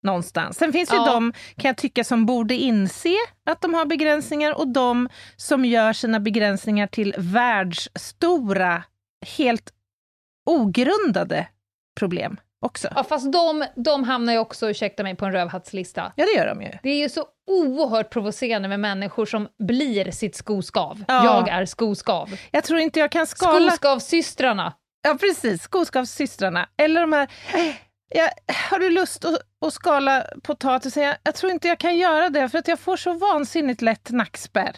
någonstans. 0.03 0.57
Sen 0.57 0.73
finns 0.73 0.91
ju 0.91 0.95
Ja. 0.95 1.05
de, 1.05 1.33
kan 1.57 1.69
jag 1.69 1.77
tycka, 1.77 2.03
som 2.03 2.25
borde 2.25 2.53
inse 2.53 3.15
att 3.45 3.61
de 3.61 3.73
har 3.73 3.85
begränsningar 3.85 4.53
och 4.59 4.67
de 4.67 5.09
som 5.35 5.65
gör 5.65 5.93
sina 5.93 6.19
begränsningar 6.19 6.87
till 6.87 7.15
världsstora, 7.17 8.83
helt 9.37 9.71
ogrundade 10.45 11.47
problem 11.99 12.37
också. 12.61 12.87
Ja, 12.95 13.03
fast 13.03 13.31
de, 13.33 13.65
de 13.75 14.03
hamnar 14.03 14.33
ju 14.33 14.39
också, 14.39 14.69
ursäkta 14.69 15.03
mig, 15.03 15.15
på 15.15 15.25
en 15.25 15.31
rövhattslista. 15.31 16.13
Ja, 16.15 16.25
det 16.25 16.31
gör 16.39 16.47
de 16.47 16.61
ju. 16.61 16.71
Det 16.83 16.89
är 16.89 16.97
ju 16.99 17.09
så 17.09 17.25
oerhört 17.47 18.09
provocerande 18.09 18.67
med 18.67 18.79
människor 18.79 19.25
som 19.25 19.47
blir 19.59 20.11
sitt 20.11 20.35
skoskav. 20.35 21.03
Ja. 21.07 21.25
Jag 21.25 21.49
är 21.49 21.65
skoskav. 21.65 22.37
Jag 22.51 22.63
tror 22.63 22.79
inte 22.79 22.99
jag 22.99 23.11
kan 23.11 23.27
skala... 23.27 23.71
Skoskavsystrarna. 23.71 24.73
Ja, 25.03 25.17
precis. 25.19 25.61
Skoskavssystrarna. 25.61 26.69
Eller 26.77 27.01
de 27.01 27.13
här... 27.13 27.29
Ja, 28.09 28.29
har 28.69 28.79
du 28.79 28.89
lust 28.89 29.25
att, 29.25 29.37
att 29.65 29.73
skala 29.73 30.25
potatisen? 30.43 31.03
Jag, 31.03 31.15
jag 31.23 31.35
tror 31.35 31.51
inte 31.51 31.67
jag 31.67 31.79
kan 31.79 31.97
göra 31.97 32.29
det, 32.29 32.49
för 32.49 32.57
att 32.57 32.67
jag 32.67 32.79
får 32.79 32.97
så 32.97 33.13
vansinnigt 33.13 33.81
lätt 33.81 34.11
nackspärr. 34.11 34.75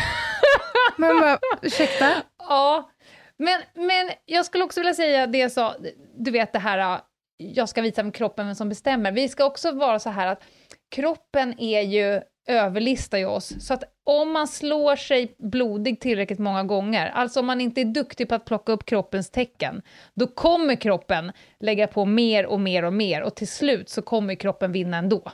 Men 0.96 1.20
bara, 1.20 1.38
ursäkta? 1.62 2.12
Ja, 2.38 2.90
Men, 3.38 3.62
men 3.74 4.10
jag 4.24 4.46
skulle 4.46 4.64
också 4.64 4.80
vilja 4.80 4.94
säga 4.94 5.26
det 5.26 5.38
jag 5.38 5.52
sa, 5.52 5.76
du 6.18 6.30
vet 6.30 6.52
det 6.52 6.58
här, 6.58 7.00
jag 7.36 7.68
ska 7.68 7.82
visa 7.82 8.02
med 8.02 8.14
kroppen 8.14 8.46
vem 8.46 8.54
som 8.54 8.68
bestämmer. 8.68 9.12
Vi 9.12 9.28
ska 9.28 9.44
också 9.44 9.72
vara 9.72 9.98
så 9.98 10.10
här 10.10 10.26
att 10.26 10.42
kroppen 10.90 11.60
är 11.60 11.80
ju 11.80 12.20
överlistar 12.48 13.18
ju 13.18 13.26
oss. 13.26 13.66
Så 13.66 13.74
att 13.74 13.84
om 14.04 14.32
man 14.32 14.48
slår 14.48 14.96
sig 14.96 15.34
blodig 15.38 16.00
tillräckligt 16.00 16.38
många 16.38 16.64
gånger, 16.64 17.10
alltså 17.10 17.40
om 17.40 17.46
man 17.46 17.60
inte 17.60 17.80
är 17.80 17.84
duktig 17.84 18.28
på 18.28 18.34
att 18.34 18.44
plocka 18.44 18.72
upp 18.72 18.86
kroppens 18.86 19.30
tecken, 19.30 19.82
då 20.14 20.26
kommer 20.26 20.74
kroppen 20.74 21.32
lägga 21.60 21.86
på 21.86 22.04
mer 22.04 22.46
och 22.46 22.60
mer 22.60 22.84
och 22.84 22.92
mer 22.92 23.22
och 23.22 23.36
till 23.36 23.48
slut 23.48 23.88
så 23.88 24.02
kommer 24.02 24.34
kroppen 24.34 24.72
vinna 24.72 24.96
ändå. 24.96 25.32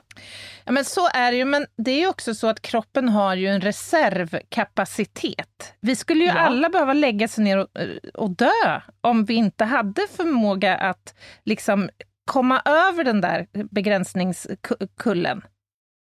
Ja, 0.65 0.73
men 0.73 0.85
så 0.85 1.09
är 1.15 1.33
det 1.33 1.39
ju, 1.39 1.45
men 1.45 1.67
det 1.77 1.91
är 1.91 1.99
ju 1.99 2.09
också 2.09 2.35
så 2.35 2.47
att 2.47 2.63
kroppen 2.63 3.09
har 3.09 3.35
ju 3.35 3.47
en 3.49 3.61
reservkapacitet. 3.61 5.75
Vi 5.81 5.97
skulle 5.97 6.21
ju 6.25 6.31
Ja. 6.31 6.39
alla 6.39 6.69
behöva 6.69 6.93
lägga 6.93 7.29
sig 7.29 7.45
ner 7.45 7.59
och, 7.59 7.69
och 8.15 8.31
dö 8.31 8.81
om 9.01 9.25
vi 9.25 9.35
inte 9.35 9.65
hade 9.65 10.03
förmåga 10.17 10.77
att 10.77 11.15
liksom 11.45 11.91
komma 12.27 12.63
över 12.65 13.05
den 13.05 13.21
där 13.21 13.47
begränsningskullen. 13.71 15.43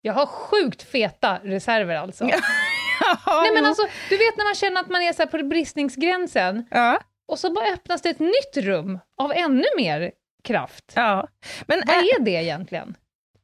Jag 0.02 0.14
har 0.14 0.26
sjukt 0.26 0.84
feta 0.84 1.40
reserver 1.44 1.96
alltså. 1.96 2.24
Nej 3.28 3.54
men 3.54 3.66
alltså, 3.66 3.84
du 4.10 4.18
vet 4.18 4.38
när 4.38 4.46
man 4.46 4.56
känner 4.56 4.82
att 4.82 4.90
man 4.90 5.02
är 5.02 5.14
så 5.14 5.28
på 5.28 5.44
bristningsgränsen, 5.44 6.66
ja, 6.72 7.00
och 7.28 7.40
så 7.40 7.54
bara 7.54 7.74
öppnas 7.74 8.02
det 8.02 8.10
ett 8.10 8.20
nytt 8.20 8.58
rum 8.58 9.00
av 9.22 9.32
ännu 9.32 9.66
mer 9.78 10.12
kraft. 10.44 10.94
ja. 10.96 11.28
Men 11.68 11.84
Vad 11.86 11.96
är 11.96 12.20
det 12.20 12.32
egentligen? 12.32 12.96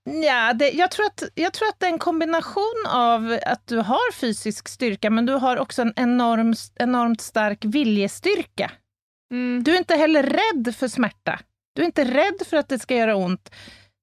Ja, 0.04 0.54
det, 0.54 0.72
jag, 0.72 0.92
tror 0.92 1.06
att, 1.06 1.24
jag 1.36 1.54
tror 1.54 1.68
att 1.68 1.80
det 1.80 1.86
är 1.86 1.92
en 1.92 2.00
kombination 2.00 2.86
av 2.88 3.40
att 3.46 3.68
du 3.68 3.78
har 3.78 4.12
fysisk 4.12 4.68
styrka, 4.68 5.10
men 5.10 5.26
du 5.26 5.34
har 5.34 5.58
också 5.58 5.82
en 5.82 5.94
enorm, 5.96 6.54
enormt 6.76 7.22
stark 7.22 7.66
viljestyrka. 7.66 8.72
Mm. 9.32 9.64
Du 9.64 9.74
är 9.74 9.78
inte 9.78 9.96
heller 9.96 10.24
rädd 10.24 10.76
för 10.76 10.88
smärta. 10.88 11.40
Du 11.74 11.82
är 11.82 11.86
inte 11.86 12.04
rädd 12.04 12.48
för 12.48 12.58
att 12.58 12.70
det 12.70 12.80
ska 12.80 12.96
göra 12.96 13.16
ont. 13.16 13.52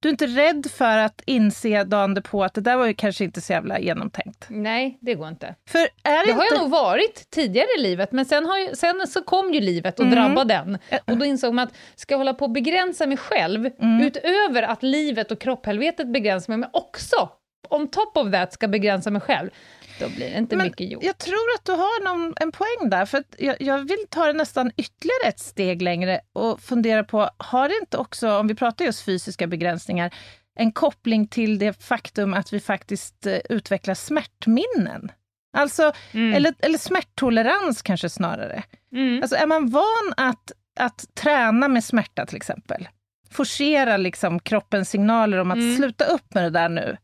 Du 0.00 0.08
är 0.08 0.12
inte 0.12 0.26
rädd 0.26 0.66
för 0.74 0.98
att 0.98 1.22
inse 1.26 1.84
dagen 1.84 2.22
på 2.22 2.44
att 2.44 2.54
det 2.54 2.60
där 2.60 2.76
var 2.76 2.86
ju 2.86 2.94
kanske 2.94 3.24
inte 3.24 3.40
så 3.40 3.52
jävla 3.52 3.78
genomtänkt. 3.80 4.46
Nej, 4.48 4.98
det 5.00 5.14
går 5.14 5.28
inte. 5.28 5.54
För 5.68 5.78
är 5.78 6.26
Det 6.26 6.32
har 6.32 6.42
inte... 6.44 6.54
jag 6.54 6.60
nog 6.62 6.70
varit 6.70 7.30
tidigare 7.30 7.66
i 7.78 7.80
livet, 7.82 8.12
men 8.12 8.24
sen, 8.24 8.46
har 8.46 8.58
ju, 8.58 8.74
sen 8.76 9.06
så 9.08 9.22
kom 9.22 9.54
ju 9.54 9.60
livet 9.60 9.98
och 9.98 10.06
Mm. 10.06 10.16
drabbade 10.18 10.54
den. 10.54 10.78
Och 11.04 11.16
då 11.16 11.24
insåg 11.24 11.54
man 11.54 11.64
att 11.68 11.74
ska 11.94 12.14
jag 12.14 12.18
hålla 12.18 12.34
på 12.34 12.44
att 12.44 12.52
begränsa 12.52 13.06
mig 13.06 13.16
själv, 13.16 13.70
Mm. 13.80 14.00
utöver 14.06 14.62
att 14.62 14.82
livet 14.82 15.30
och 15.30 15.40
kropphelvetet 15.40 16.12
begränsar 16.12 16.50
mig, 16.52 16.58
men 16.58 16.70
också 16.72 17.28
on 17.70 17.88
top 17.88 18.16
of 18.16 18.32
that 18.32 18.52
ska 18.52 18.68
begränsa 18.68 19.10
mig 19.10 19.20
själv, 19.20 19.50
då 19.98 20.08
blir 20.08 20.30
det 20.30 20.36
inte 20.38 20.56
Men 20.56 20.66
mycket 20.66 20.90
gjort. 20.90 21.04
Jag 21.04 21.18
tror 21.18 21.54
att 21.58 21.64
du 21.64 21.72
har 21.72 22.04
någon, 22.04 22.34
en 22.40 22.52
poäng 22.52 22.90
där, 22.90 23.06
för 23.06 23.24
jag, 23.38 23.56
jag 23.60 23.78
vill 23.78 24.04
ta 24.10 24.26
det 24.26 24.32
nästan 24.32 24.70
ytterligare 24.76 25.28
ett 25.28 25.38
steg 25.38 25.82
längre 25.82 26.20
och 26.32 26.60
fundera 26.60 27.04
på, 27.04 27.30
har 27.36 27.68
det 27.68 27.74
inte 27.80 27.96
också, 27.96 28.30
om 28.38 28.48
vi 28.48 28.54
pratar 28.54 28.84
just 28.84 29.04
fysiska 29.04 29.46
begränsningar, 29.46 30.14
en 30.58 30.72
koppling 30.72 31.26
till 31.28 31.58
det 31.58 31.82
faktum 31.84 32.34
att 32.34 32.52
vi 32.52 32.60
faktiskt 32.60 33.26
eh, 33.26 33.38
utvecklar 33.50 33.94
smärtminnen? 33.94 35.12
Alltså, 35.56 35.92
Mm. 36.12 36.34
eller, 36.34 36.54
eller 36.58 36.78
smärttolerans 36.78 37.82
kanske 37.82 38.08
snarare. 38.08 38.62
Mm. 38.92 39.22
Alltså 39.22 39.36
är 39.36 39.46
man 39.46 39.70
van 39.70 40.14
att, 40.16 40.52
att 40.80 41.04
träna 41.14 41.68
med 41.68 41.84
smärta 41.84 42.26
till 42.26 42.36
exempel, 42.36 42.88
forcera 43.30 43.96
liksom 43.96 44.40
kroppens 44.40 44.90
signaler 44.90 45.38
om 45.38 45.50
att 45.50 45.56
Mm. 45.56 45.76
sluta 45.76 46.04
upp 46.04 46.34
med 46.34 46.44
det 46.44 46.50
där 46.50 46.68
nu, 46.68 46.96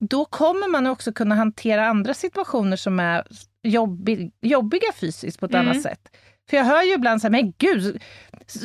då 0.00 0.24
kommer 0.24 0.68
man 0.68 0.86
också 0.86 1.12
kunna 1.12 1.34
hantera 1.34 1.86
andra 1.86 2.14
situationer 2.14 2.76
som 2.76 3.00
är 3.00 3.26
jobbig, 3.62 4.32
jobbiga 4.40 4.92
fysiskt 5.00 5.40
på 5.40 5.46
ett 5.46 5.54
Mm. 5.54 5.68
annat 5.68 5.82
sätt. 5.82 6.16
För 6.50 6.56
jag 6.56 6.64
hör 6.64 6.82
ju 6.82 6.92
ibland 6.94 7.20
så 7.20 7.24
här, 7.26 7.30
men 7.30 7.52
gud, 7.58 8.02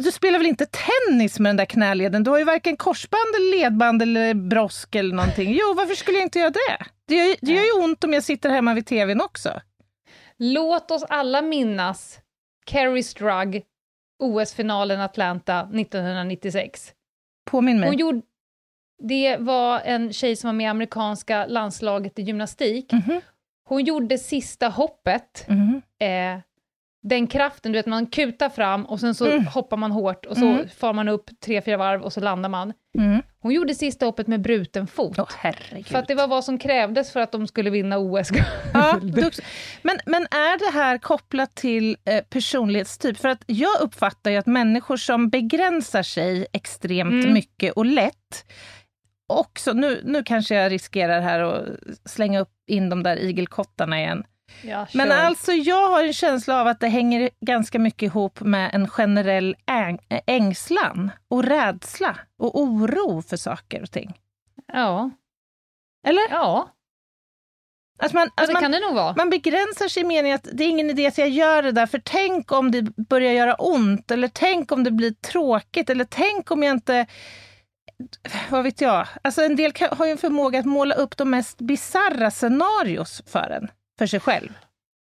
du 0.03 0.11
spelar 0.11 0.39
väl 0.39 0.47
inte 0.47 0.65
tennis 0.65 1.39
med 1.39 1.49
den 1.49 1.57
där 1.57 1.65
knäleden? 1.65 2.23
Du 2.23 2.31
har 2.31 2.37
ju 2.37 2.43
varken 2.43 2.77
korsband, 2.77 3.35
eller 3.35 3.57
ledband 3.61 4.01
eller 4.01 4.33
brosk 4.33 4.95
eller 4.95 5.15
någonting. 5.15 5.51
Jo, 5.53 5.73
varför 5.77 5.95
skulle 5.95 6.17
jag 6.17 6.25
inte 6.25 6.39
göra 6.39 6.49
det? 6.49 6.85
Det 7.07 7.15
gör, 7.15 7.35
det 7.41 7.51
gör 7.51 7.63
ju 7.63 7.83
ont 7.83 8.03
om 8.03 8.13
jag 8.13 8.23
sitter 8.23 8.49
hemma 8.49 8.73
vid 8.73 8.85
tvn 8.85 9.21
också. 9.21 9.61
Låt 10.37 10.91
oss 10.91 11.03
alla 11.09 11.41
minnas 11.41 12.19
Kerry 12.69 13.03
Strug, 13.03 13.63
OS-finalen 14.23 15.01
Atlanta 15.01 15.59
1996. 15.59 16.91
Påminn 17.51 17.79
mig. 17.79 17.89
Hon 17.89 17.97
gjorde, 17.97 18.21
det 19.03 19.37
var 19.37 19.79
en 19.79 20.13
tjej 20.13 20.35
som 20.35 20.47
var 20.47 20.53
med 20.53 20.63
i 20.63 20.67
amerikanska 20.67 21.45
landslaget 21.45 22.19
i 22.19 22.21
gymnastik. 22.21 22.91
Mhm, 22.93 23.21
Hon 23.67 23.83
gjorde 23.83 24.17
sista 24.17 24.67
hoppet, 24.67 25.45
mhm. 25.47 25.81
eh, 25.99 26.39
den 27.03 27.27
kraften, 27.27 27.71
du 27.71 27.77
vet 27.79 27.85
man 27.85 28.05
kutar 28.07 28.49
fram 28.49 28.85
och 28.85 28.99
sen 28.99 29.15
så 29.15 29.25
Mm. 29.31 29.45
hoppar 29.47 29.77
man 29.77 29.91
hårt 29.91 30.25
och 30.25 30.37
så 30.37 30.45
Mm. 30.45 30.69
far 30.77 30.93
man 30.93 31.07
upp 31.07 31.29
tre, 31.45 31.61
fyra 31.61 31.77
varv 31.77 32.01
och 32.01 32.13
så 32.13 32.19
landar 32.21 32.49
man. 32.49 32.73
Mm. 32.97 33.21
Hon 33.39 33.51
gjorde 33.53 33.75
sista 33.75 34.05
hoppet 34.05 34.27
med 34.27 34.41
bruten 34.41 34.87
fot. 34.87 35.17
Herregud. 35.37 35.87
för 35.87 35.99
att 35.99 36.07
det 36.07 36.15
var 36.15 36.27
vad 36.27 36.43
som 36.45 36.57
krävdes 36.59 37.11
för 37.11 37.19
att 37.19 37.31
de 37.31 37.47
skulle 37.47 37.69
vinna 37.69 37.97
OS. 37.97 38.29
Ja, 38.73 38.99
men, 39.81 39.97
men 40.05 40.21
är 40.23 40.59
det 40.71 40.77
här 40.79 40.97
kopplat 40.97 41.55
till 41.55 41.97
eh, 42.05 42.23
personlighetstyp? 42.23 43.17
För 43.17 43.29
att 43.29 43.43
jag 43.45 43.81
uppfattar 43.81 44.31
ju 44.31 44.37
att 44.37 44.45
människor 44.47 44.97
som 44.97 45.29
begränsar 45.29 46.03
sig 46.03 46.47
extremt 46.53 47.23
Mm. 47.23 47.33
mycket 47.33 47.73
och 47.73 47.85
lätt 47.85 48.45
också, 49.27 49.73
nu, 49.73 50.01
nu 50.03 50.23
kanske 50.23 50.55
jag 50.55 50.71
riskerar 50.71 51.21
här 51.21 51.39
att 51.39 51.65
slänga 52.05 52.39
upp 52.39 52.53
in 52.67 52.89
de 52.89 53.03
där 53.03 53.17
igelkottarna 53.17 53.99
igen. 53.99 54.23
Ja, 54.63 54.87
Men 54.93 55.07
kör. 55.07 55.15
alltså 55.17 55.51
jag 55.51 55.89
har 55.89 56.03
en 56.03 56.13
känsla 56.13 56.61
av 56.61 56.67
att 56.67 56.79
det 56.79 56.87
hänger 56.87 57.29
ganska 57.41 57.79
mycket 57.79 58.03
ihop 58.03 58.39
med 58.39 58.69
en 58.73 58.87
generell 58.87 59.55
äng- 59.65 60.21
ängslan 60.27 61.11
och 61.27 61.43
rädsla 61.43 62.17
och 62.37 62.61
oro 62.61 63.21
för 63.21 63.37
saker 63.37 63.81
och 63.83 63.91
ting. 63.91 64.13
Ja, 64.73 65.09
Eller? 66.07 66.23
ja 66.29 66.69
Att 67.99 68.13
man, 68.13 68.29
ja 68.35 68.43
att 68.43 68.47
det 68.47 68.53
man. 68.53 68.61
Man 69.17 69.29
begränsar 69.29 69.87
sig 69.87 70.03
i 70.03 70.05
meningen 70.05 70.35
att 70.35 70.47
det 70.53 70.63
är 70.63 70.67
ingen 70.67 70.89
idé 70.89 71.07
att 71.07 71.17
jag 71.17 71.29
gör 71.29 71.63
det 71.63 71.71
där, 71.71 71.85
för 71.85 72.01
tänk 72.05 72.51
om 72.51 72.71
det 72.71 72.81
börjar 72.81 73.33
göra 73.33 73.55
ont, 73.55 74.11
eller 74.11 74.27
tänk 74.27 74.71
om 74.71 74.83
det 74.83 74.91
blir 74.91 75.11
tråkigt, 75.11 75.89
eller 75.89 76.05
tänk 76.05 76.51
om 76.51 76.63
jag 76.63 76.71
inte... 76.71 77.05
Vad 78.49 78.63
vet 78.63 78.81
jag? 78.81 79.07
Alltså 79.21 79.41
en 79.41 79.55
del 79.55 79.71
kan, 79.71 79.97
har 79.97 80.05
ju 80.05 80.11
en 80.11 80.17
förmåga 80.17 80.59
att 80.59 80.65
måla 80.65 80.95
upp 80.95 81.17
de 81.17 81.29
mest 81.29 81.57
bisarra 81.61 82.31
scenarios 82.31 83.23
för 83.27 83.49
en, 83.49 83.67
för 83.99 84.05
sig 84.07 84.19
själv. 84.19 84.49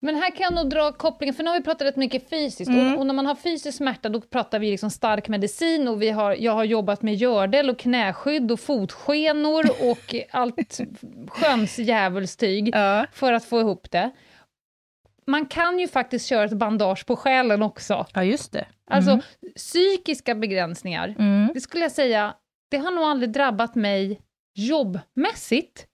Men 0.01 0.15
här 0.15 0.31
kan 0.31 0.43
jag 0.43 0.53
nog 0.53 0.69
dra 0.69 0.91
kopplingen, 0.91 1.33
för 1.35 1.43
nu 1.43 1.49
har 1.49 1.57
vi 1.57 1.63
pratat 1.63 1.87
rätt 1.87 1.95
mycket 1.95 2.29
fysiskt, 2.29 2.69
Mm. 2.69 2.93
och, 2.93 2.99
och 2.99 3.05
när 3.05 3.13
man 3.13 3.25
har 3.25 3.35
fysisk 3.35 3.77
smärta 3.77 4.09
då 4.09 4.21
pratar 4.21 4.59
vi 4.59 4.71
liksom 4.71 4.89
stark 4.89 5.27
medicin 5.27 5.87
och 5.87 6.01
vi 6.01 6.09
har, 6.09 6.35
jag 6.35 6.51
har 6.51 6.63
jobbat 6.63 7.01
med 7.01 7.15
gördel 7.15 7.69
och 7.69 7.79
knäskydd 7.79 8.51
och 8.51 8.59
fotskenor 8.59 9.65
och 9.91 10.15
allt 10.31 10.79
sköns 11.27 11.79
djävulstyg 11.79 12.69
Ja. 12.73 13.05
för 13.11 13.33
att 13.33 13.45
få 13.45 13.59
ihop 13.59 13.91
det. 13.91 14.11
Man 15.27 15.45
kan 15.45 15.79
ju 15.79 15.87
faktiskt 15.87 16.27
köra 16.27 16.43
ett 16.45 16.53
bandage 16.57 17.05
på 17.05 17.15
själen 17.15 17.61
också. 17.63 18.05
ja, 18.13 18.23
just 18.23 18.51
det. 18.51 18.65
Alltså 18.91 19.11
Mm. 19.11 19.23
psykiska 19.55 20.35
begränsningar, 20.35 21.15
Mm. 21.19 21.51
det 21.53 21.61
skulle 21.61 21.83
jag 21.83 21.91
säga, 21.91 22.33
det 22.69 22.77
har 22.77 22.91
nog 22.91 23.03
aldrig 23.03 23.31
drabbat 23.31 23.75
mig 23.75 24.21
jobbmässigt. 24.55 25.85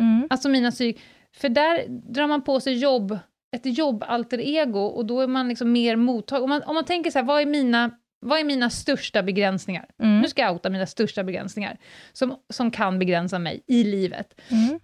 Mm. 0.00 0.26
Alltså 0.30 0.48
mina 0.48 0.70
psyk... 0.70 1.00
För 1.36 1.48
där 1.48 1.86
drar 1.88 2.26
man 2.26 2.44
på 2.44 2.60
sig 2.60 2.74
jobb, 2.74 3.18
ett 3.56 3.78
jobbalter 3.78 4.40
ego 4.40 4.80
och 4.80 5.06
då 5.06 5.20
är 5.20 5.26
man 5.26 5.48
liksom 5.48 5.72
mer 5.72 5.96
mottaglig. 5.96 6.44
Om 6.44 6.50
man, 6.50 6.62
om 6.62 6.74
man 6.74 6.84
tänker 6.84 7.10
så 7.10 7.18
här, 7.18 7.26
vad 7.26 7.42
är 7.42 7.46
mina, 7.46 7.90
vad 8.20 8.40
är 8.40 8.44
mina 8.44 8.70
största 8.70 9.22
begränsningar? 9.22 9.86
Mm. 10.02 10.20
Nu 10.20 10.28
ska 10.28 10.42
jag 10.42 10.52
outa 10.52 10.70
mina 10.70 10.86
största 10.86 11.24
begränsningar 11.24 11.78
som, 12.12 12.36
som 12.52 12.70
kan 12.70 12.98
begränsa 12.98 13.38
mig 13.38 13.62
i 13.66 13.84
livet. 13.84 14.40
Mm. 14.48 14.80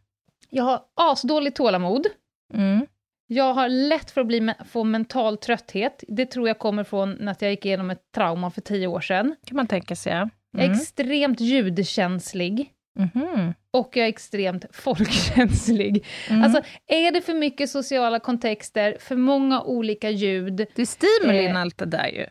Jag 0.50 0.64
har 0.64 0.80
asdåligt 0.94 1.56
tålamod. 1.56 2.06
Mm. 2.54 2.86
Jag 3.26 3.54
har 3.54 3.68
lätt 3.68 4.10
för 4.10 4.20
att 4.20 4.26
bli, 4.26 4.54
få 4.68 4.84
mental 4.84 5.36
trötthet. 5.36 6.04
Det 6.08 6.26
tror 6.26 6.48
jag 6.48 6.58
kommer 6.58 6.84
från 6.84 7.28
att 7.28 7.42
jag 7.42 7.50
gick 7.50 7.66
igenom 7.66 7.90
ett 7.90 8.02
trauma 8.14 8.50
för 8.50 8.60
tio 8.60 8.86
år 8.86 9.00
sedan. 9.00 9.36
kan 9.46 9.56
man 9.56 9.66
tänka 9.66 9.96
sig. 9.96 10.28
Ja. 10.54 10.58
Jag 10.58 10.64
är 10.64 10.68
Mm. 10.68 10.80
extremt 10.80 11.40
ljudkänslig. 11.40 12.70
Mhm. 12.98 13.54
Och 13.70 13.96
jag 13.96 14.04
är 14.04 14.08
extremt 14.08 14.64
folkkänslig. 14.72 16.06
Mm. 16.30 16.42
Alltså, 16.42 16.62
är 16.86 17.12
det 17.12 17.20
för 17.20 17.34
mycket 17.34 17.70
sociala 17.70 18.20
kontexter, 18.20 18.96
för 19.00 19.16
många 19.16 19.62
olika 19.62 20.10
ljud, 20.10 20.54
det 20.56 20.78
är 20.78 20.86
stimulin 20.86 21.50
eh, 21.50 21.60
allt 21.60 21.78
det 21.78 21.84
där 21.86 22.06
ju, 22.06 22.26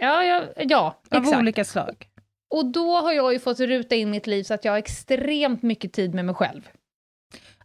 ja, 0.00 0.24
ja, 0.24 0.42
ja 0.56 1.00
av 1.10 1.22
exakt. 1.22 1.38
olika 1.38 1.64
slag. 1.64 2.06
Och 2.50 2.66
då 2.72 2.96
har 2.96 3.12
jag 3.12 3.32
ju 3.32 3.38
fått 3.38 3.60
ruta 3.60 3.94
in 3.94 4.10
mitt 4.10 4.26
liv 4.26 4.42
så 4.42 4.54
att 4.54 4.64
jag 4.64 4.72
har 4.72 4.78
extremt 4.78 5.62
mycket 5.62 5.92
tid 5.92 6.14
med 6.14 6.24
mig 6.24 6.34
själv. 6.34 6.68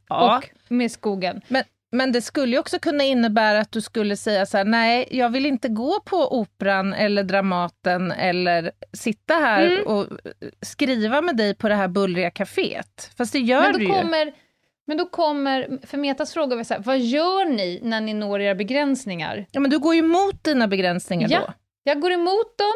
Ja. 0.09 0.37
Och 0.37 0.49
med 0.71 0.91
skogen. 0.91 1.41
Men 1.47 1.63
det 2.11 2.21
skulle 2.21 2.51
ju 2.51 2.59
också 2.59 2.79
kunna 2.79 3.03
innebära 3.03 3.59
att 3.59 3.71
du 3.71 3.81
skulle 3.81 4.17
säga 4.17 4.45
så 4.45 4.57
här, 4.57 4.65
nej, 4.65 5.07
jag 5.11 5.29
vill 5.29 5.45
inte 5.45 5.67
gå 5.69 5.99
på 6.05 6.39
Operan 6.39 6.93
eller 6.93 7.23
Dramaten 7.23 8.11
eller 8.11 8.71
sitta 8.93 9.33
här 9.33 9.65
Mm. 9.65 9.87
och 9.87 10.07
skriva 10.61 11.21
med 11.21 11.37
dig 11.37 11.55
på 11.55 11.69
det 11.69 11.75
här 11.75 11.87
bullriga 11.87 12.29
kaféet. 12.29 13.09
Fast 13.17 13.33
det 13.33 13.39
gör 13.39 13.61
Men 13.61 13.73
du 13.73 13.79
ju. 13.85 13.91
kommer, 13.91 14.33
Men 14.87 14.97
då 14.97 15.05
kommer, 15.05 15.79
för 15.87 15.97
Metas 15.97 16.33
fråga 16.33 16.55
var 16.55 16.63
så 16.63 16.73
här, 16.73 16.81
vad 16.81 16.99
gör 16.99 17.45
ni 17.45 17.79
när 17.83 18.01
ni 18.01 18.13
når 18.13 18.41
era 18.41 18.55
begränsningar? 18.55 19.45
Ja, 19.51 19.59
men 19.59 19.71
du 19.71 19.79
går 19.79 19.93
ju 19.95 19.99
emot 19.99 20.43
dina 20.43 20.67
begränsningar 20.67 21.29
Ja. 21.31 21.39
då. 21.39 21.53
Jag 21.83 22.01
går 22.01 22.11
emot 22.11 22.57
dem, 22.57 22.73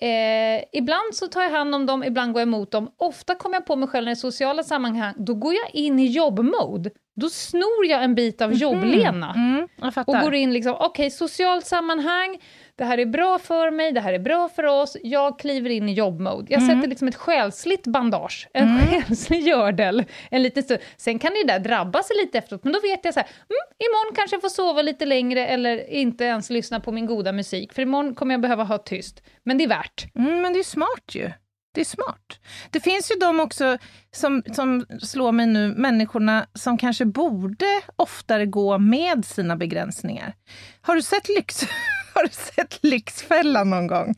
eh, 0.00 0.64
ibland 0.72 1.14
så 1.14 1.26
tar 1.26 1.42
jag 1.42 1.50
hand 1.50 1.74
om 1.74 1.86
dem, 1.86 2.04
ibland 2.04 2.32
går 2.32 2.40
jag 2.40 2.46
emot 2.46 2.70
dem. 2.70 2.90
Ofta 2.96 3.34
kommer 3.34 3.56
jag 3.56 3.66
på 3.66 3.76
mig 3.76 3.88
själv 3.88 4.04
när 4.04 4.12
är 4.12 4.14
sociala 4.14 4.62
sammanhang, 4.62 5.14
då 5.16 5.34
går 5.34 5.54
jag 5.54 5.74
in 5.74 5.98
i 5.98 6.06
jobbmode. 6.06 6.90
Då 7.16 7.28
snor 7.28 7.86
jag 7.86 8.04
en 8.04 8.14
bit 8.14 8.40
av 8.40 8.52
jobb-Lena. 8.52 9.34
Mm, 9.36 9.68
jag 9.76 9.94
fattar. 9.94 10.18
Och 10.18 10.24
går 10.24 10.34
in 10.34 10.52
liksom, 10.52 10.76
okej, 10.80 11.10
socialt 11.10 11.66
sammanhang, 11.66 12.38
det 12.80 12.86
här 12.86 12.98
är 12.98 13.06
bra 13.06 13.38
för 13.38 13.70
mig, 13.70 13.92
det 13.92 14.00
här 14.00 14.12
är 14.12 14.18
bra 14.18 14.48
för 14.48 14.64
oss, 14.64 14.96
jag 15.02 15.38
kliver 15.38 15.70
in 15.70 15.88
i 15.88 15.92
jobbmode. 15.92 16.46
Jag 16.52 16.62
Mm. 16.62 16.76
sätter 16.76 16.88
liksom 16.88 17.08
ett 17.08 17.16
själsligt 17.16 17.86
bandage, 17.86 18.48
en 18.54 18.80
själslig 18.80 19.40
gördel, 19.48 20.04
en 20.30 20.42
liten 20.42 20.62
stund. 20.62 20.80
Sen 20.96 21.18
kan 21.18 21.32
det 21.32 21.52
där 21.52 21.58
drabba 21.58 22.02
sig 22.02 22.16
lite 22.16 22.38
efteråt, 22.38 22.64
men 22.64 22.72
då 22.72 22.80
vet 22.80 23.04
jag 23.04 23.14
så 23.14 23.20
här, 23.20 23.26
mm, 23.28 23.86
imorgon 23.88 24.14
kanske 24.16 24.34
jag 24.36 24.42
får 24.42 24.48
sova 24.48 24.82
lite 24.82 25.06
längre 25.06 25.46
eller 25.46 25.90
inte 25.90 26.24
ens 26.24 26.50
lyssna 26.50 26.80
på 26.80 26.92
min 26.92 27.06
goda 27.06 27.32
musik, 27.32 27.72
för 27.72 27.82
imorgon 27.82 28.14
kommer 28.14 28.34
jag 28.34 28.40
behöva 28.40 28.64
ha 28.64 28.78
tyst. 28.78 29.22
Men 29.44 29.58
det 29.58 29.64
är 29.64 29.68
värt. 29.68 30.06
Mm, 30.14 30.42
men 30.42 30.52
det 30.52 30.58
är 30.58 30.62
smart 30.64 31.14
ju. 31.14 31.30
Det 31.74 31.80
är 31.80 31.84
smart. 31.84 32.40
Det 32.70 32.80
finns 32.80 33.10
ju 33.10 33.14
de 33.14 33.40
också 33.40 33.78
som, 34.16 34.42
som 34.52 34.86
slår 35.02 35.32
mig 35.32 35.46
nu, 35.46 35.68
människorna 35.76 36.46
som 36.54 36.78
kanske 36.78 37.04
borde 37.04 37.66
oftare 37.96 38.46
gå 38.46 38.78
med 38.78 39.24
sina 39.24 39.56
begränsningar. 39.56 40.34
Har 40.80 40.94
du 40.94 41.02
sett, 41.02 41.28
lyx, 41.28 41.60
har 42.14 42.22
du 42.22 42.28
sett 42.28 42.78
Lyxfällan 42.84 43.70
någon 43.70 43.86
gång? 43.86 44.14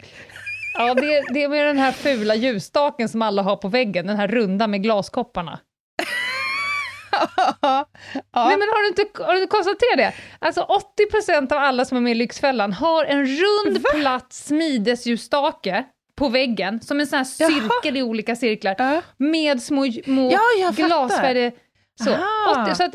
Ja, 0.74 0.94
det, 0.94 1.14
är- 1.14 1.34
det 1.34 1.42
är 1.42 1.48
med 1.48 1.66
den 1.66 1.78
här 1.78 1.92
fula 1.92 2.34
ljusstaken 2.34 3.08
som 3.08 3.22
alla 3.22 3.42
har 3.42 3.56
på 3.56 3.68
väggen, 3.68 4.06
den 4.06 4.16
här 4.16 4.28
runda 4.28 4.66
med 4.66 4.82
glaskopparna. 4.82 5.58
ja. 7.60 7.86
Nej, 8.34 8.56
men 8.58 8.68
har 8.68 8.82
du 8.82 8.88
inte, 8.88 9.22
har 9.24 9.32
du 9.34 9.42
inte 9.42 9.50
konstaterat 9.56 9.96
det? 9.96 10.12
Alltså 10.38 10.66
80% 11.30 11.52
av 11.52 11.58
alla 11.58 11.84
som 11.84 11.96
är 11.96 12.00
med 12.00 12.10
i 12.12 12.14
Lyxfällan 12.14 12.72
har 12.72 13.04
en 13.04 13.26
rund, 13.26 13.84
platt 13.94 14.32
smidesljusstake 14.32 15.84
på 16.16 16.28
väggen, 16.28 16.80
som 16.80 17.00
en 17.00 17.06
sån 17.06 17.16
här 17.18 17.26
Jaha. 17.38 17.50
cirkel 17.50 17.96
i 17.96 18.02
olika 18.02 18.36
cirklar, 18.36 18.74
Ja. 18.78 19.02
med 19.16 19.62
små, 19.62 19.86
små 20.04 20.32
Ja, 20.58 20.70
glasfärger. 20.76 21.52
Så. 22.00 22.10
Aha. 22.10 22.64
80, 22.64 22.74
så 22.74 22.84
att, 22.84 22.94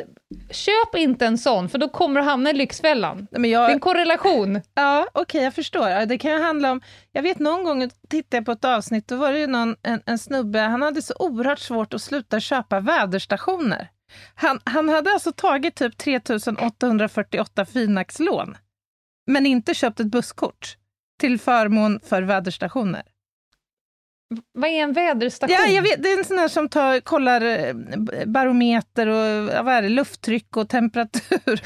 köp 0.52 0.96
inte 0.96 1.26
en 1.26 1.38
sån, 1.38 1.70
för 1.70 1.78
då 1.78 1.90
kommer 1.90 2.22
du 2.22 2.26
hamna 2.28 2.50
i 2.50 2.54
Lyxfällan. 2.54 3.28
Men 3.32 3.42
Det 3.42 3.48
är 3.48 3.52
jag, 3.52 3.72
en 3.72 3.80
korrelation. 3.80 4.62
Ja, 4.74 5.08
okej, 5.14 5.44
jag 5.44 5.54
förstår. 5.54 6.06
Det 6.06 6.18
kan 6.18 6.32
ju 6.32 6.42
handla 6.42 6.72
om... 6.72 6.82
Jag 7.12 7.24
vet 7.24 7.40
någon 7.40 7.64
gång 7.64 7.90
tittade 8.10 8.38
jag 8.38 8.46
på 8.46 8.52
ett 8.52 8.66
avsnitt, 8.66 9.08
då 9.08 9.16
var 9.16 9.32
det 9.32 9.40
ju 9.40 9.48
någon, 9.48 9.76
en, 9.82 10.02
en 10.06 10.18
snubbe, 10.18 10.60
han 10.60 10.82
hade 10.82 11.02
så 11.02 11.14
oerhört 11.20 11.60
svårt 11.60 11.94
att 11.94 12.02
sluta 12.02 12.40
köpa 12.40 12.80
väderstationer. 12.80 13.90
Han, 14.36 14.60
han 14.64 14.90
hade 14.90 15.12
alltså 15.12 15.32
tagit 15.32 15.76
typ 15.76 15.98
3848 15.98 17.66
Finax-lån, 17.66 18.58
men 19.28 19.46
inte 19.46 19.74
köpt 19.74 20.00
ett 20.00 20.08
busskort 20.08 20.78
till 21.20 21.40
förmån 21.40 22.00
för 22.04 22.22
väderstationer. 22.22 23.04
Vad 24.54 24.70
är 24.70 24.74
en 24.84 24.94
väderstation? 24.94 25.56
Ja, 25.60 25.66
jag 25.68 25.82
vet, 25.82 26.04
det 26.04 26.10
är 26.10 26.18
en 26.18 26.26
sån 26.26 26.38
här 26.38 26.48
som 26.48 26.70
tar, 26.70 27.00
kollar 27.00 27.42
eh, 27.42 27.74
barometer 28.26 29.08
och 29.08 29.54
ja, 29.54 29.64
vad 29.64 29.74
är 29.74 29.82
det, 29.82 29.90
lufttryck 29.90 30.58
och 30.58 30.70
temperatur. 30.70 31.62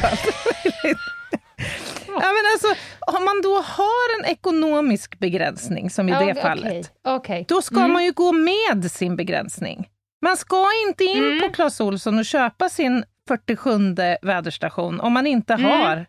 ja, 2.07 2.15
men 2.31 2.45
alltså, 2.53 2.67
om 2.99 3.25
man 3.25 3.41
då 3.43 3.61
har 3.61 4.19
en 4.19 4.25
ekonomisk 4.25 5.19
begränsning, 5.19 5.89
som 5.89 6.09
i 6.09 6.11
det 6.11 6.17
okej, 6.17 6.41
fallet, 6.41 6.91
okej. 7.03 7.45
då 7.47 7.61
ska 7.61 7.75
Mm. 7.79 7.93
man 7.93 8.05
ju 8.05 8.11
gå 8.11 8.31
med 8.31 8.91
sin 8.91 9.15
begränsning. 9.15 9.87
Man 10.25 10.37
ska 10.37 10.65
inte 10.87 11.03
in 11.03 11.23
Mm. 11.23 11.39
på 11.41 11.49
Clas 11.55 11.79
Ohlson 11.81 12.19
och 12.19 12.25
köpa 12.25 12.69
sin 12.69 13.03
47 13.27 13.95
väderstation 14.21 14.99
om 15.01 15.13
man 15.13 15.27
inte 15.27 15.53
Mm. 15.53 15.65
har 15.71 16.05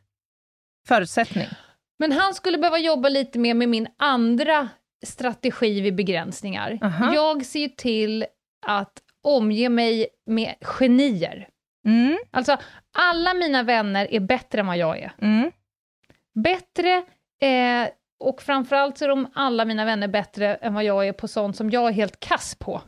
förutsättning. 0.88 1.48
Men 1.98 2.12
han 2.12 2.34
skulle 2.34 2.58
behöva 2.58 2.78
jobba 2.78 3.08
lite 3.08 3.38
mer 3.38 3.54
med 3.54 3.68
min 3.68 3.86
andra 3.98 4.68
strategi 5.02 5.80
vid 5.80 5.94
begränsningar. 5.94 6.78
Aha. 6.82 7.14
Jag 7.14 7.44
ser 7.46 7.68
till 7.68 8.26
att 8.66 8.92
omge 9.22 9.68
mig 9.68 10.06
med 10.26 10.54
genier. 10.60 11.48
Mm, 11.86 12.18
Alltså, 12.30 12.56
alla 12.98 13.34
mina 13.34 13.62
vänner 13.62 14.14
är 14.14 14.20
bättre 14.20 14.60
än 14.60 14.66
vad 14.66 14.76
jag 14.76 14.98
är. 14.98 15.12
mm, 15.20 15.50
Bättre, 16.34 16.96
eh, 17.40 17.88
och 18.24 18.42
framförallt 18.42 18.98
så 18.98 19.04
är 19.04 19.08
de 19.08 19.30
alla 19.34 19.64
mina 19.64 19.84
vänner 19.84 20.08
bättre 20.08 20.54
än 20.54 20.74
vad 20.74 20.84
jag 20.84 21.08
är 21.08 21.12
på 21.12 21.28
sånt 21.28 21.56
som 21.56 21.70
jag 21.70 21.88
är 21.88 21.92
helt 21.92 22.20
kass 22.20 22.54
på. 22.58 22.82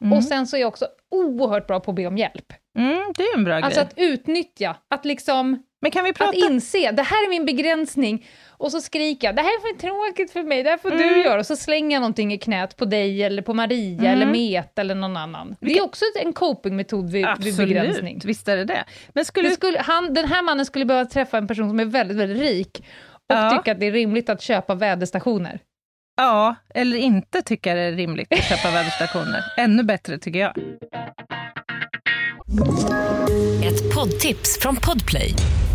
mm. 0.00 0.12
Och 0.12 0.24
sen 0.24 0.46
så 0.46 0.56
är 0.56 0.60
jag 0.60 0.68
också 0.68 0.86
oerhört 1.10 1.66
bra 1.66 1.80
på 1.80 1.90
att 1.90 1.94
be 1.96 2.06
om 2.06 2.18
hjälp. 2.18 2.52
mm, 2.78 3.12
det 3.16 3.22
är 3.22 3.36
en 3.38 3.44
bra 3.44 3.54
Alltså 3.54 3.80
grej. 3.80 3.88
att 3.88 3.94
utnyttja, 3.96 4.76
att 4.90 5.04
liksom 5.04 5.62
Men 5.86 5.90
kan 5.90 6.04
vi 6.04 6.12
prata... 6.12 6.28
Att 6.30 6.34
inse, 6.50 6.90
det 6.92 7.02
här 7.02 7.24
är 7.26 7.30
min 7.30 7.44
begränsning, 7.46 8.26
och 8.50 8.70
så 8.70 8.80
skriker 8.80 9.28
jag, 9.28 9.36
det 9.36 9.42
här 9.42 9.48
är 9.48 9.60
för 9.74 9.80
tråkigt 9.80 10.32
för 10.32 10.42
mig, 10.42 10.62
det 10.62 10.70
här 10.70 10.78
får 10.78 10.90
du 10.90 11.02
Mm. 11.04 11.20
göra, 11.20 11.38
och 11.40 11.46
så 11.46 11.56
slänger 11.56 11.96
jag 11.96 12.00
någonting 12.00 12.32
i 12.32 12.38
knät 12.38 12.76
på 12.76 12.84
dig, 12.84 13.22
eller 13.22 13.42
på 13.42 13.54
Maria, 13.54 14.00
Mm. 14.10 14.12
eller 14.12 14.26
Met, 14.26 14.78
eller 14.78 14.94
någon 14.94 15.16
annan. 15.16 15.56
Det 15.60 15.78
är 15.78 15.82
också 15.84 16.04
en 16.24 16.32
copingmetod 16.32 17.10
vid, 17.10 17.26
vid 17.38 17.56
begränsning. 17.56 18.16
Absolut, 18.16 18.24
visst 18.24 18.48
är 18.48 18.56
det 18.56 18.64
det. 18.64 18.84
Men 19.14 19.24
skulle 19.24 19.48
Det 19.48 19.54
skulle, 19.54 19.78
han, 19.80 20.14
den 20.14 20.24
här 20.28 20.42
mannen 20.42 20.66
skulle 20.66 20.84
behöva 20.84 21.04
träffa 21.08 21.38
en 21.38 21.48
person 21.48 21.68
som 21.68 21.80
är 21.80 21.84
väldigt, 21.84 22.16
väldigt 22.16 22.38
rik, 22.42 22.78
och 23.28 23.36
Ja. 23.36 23.50
tycka 23.58 23.72
att 23.72 23.80
det 23.80 23.86
är 23.86 23.92
rimligt 23.92 24.28
att 24.28 24.42
köpa 24.42 24.74
väderstationer. 24.74 25.60
Ja, 26.16 26.54
eller 26.74 26.96
inte 26.96 27.42
tycka 27.42 27.74
det 27.74 27.80
är 27.80 27.92
rimligt 27.92 28.32
att 28.32 28.44
köpa 28.44 28.70
väderstationer. 28.70 29.44
Ännu 29.56 29.82
bättre 29.82 30.18
tycker 30.18 30.38
jag. 30.40 30.52
Ett 33.64 33.94
poddtips 33.94 34.58
från 34.60 34.76
Podplay. 34.76 35.34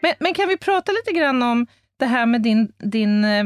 Men, 0.00 0.14
men 0.20 0.34
kan 0.34 0.48
vi 0.48 0.56
prata 0.56 0.92
lite 0.92 1.12
grann 1.20 1.42
om 1.42 1.66
det 1.98 2.06
här 2.06 2.26
med 2.26 2.42
din, 2.42 2.72
din 2.78 3.24
eh, 3.24 3.44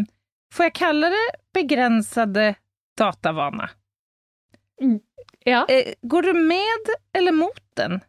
får 0.52 0.64
jag 0.64 0.72
kalla 0.72 1.08
det 1.08 1.30
begränsade 1.54 2.54
datavana? 2.98 3.70
Ja. 5.44 5.66
Eh, 5.68 5.92
går 6.02 6.22
du 6.22 6.32
med 6.32 6.94
eller 7.18 7.32
mot 7.32 7.62
den? 7.74 8.00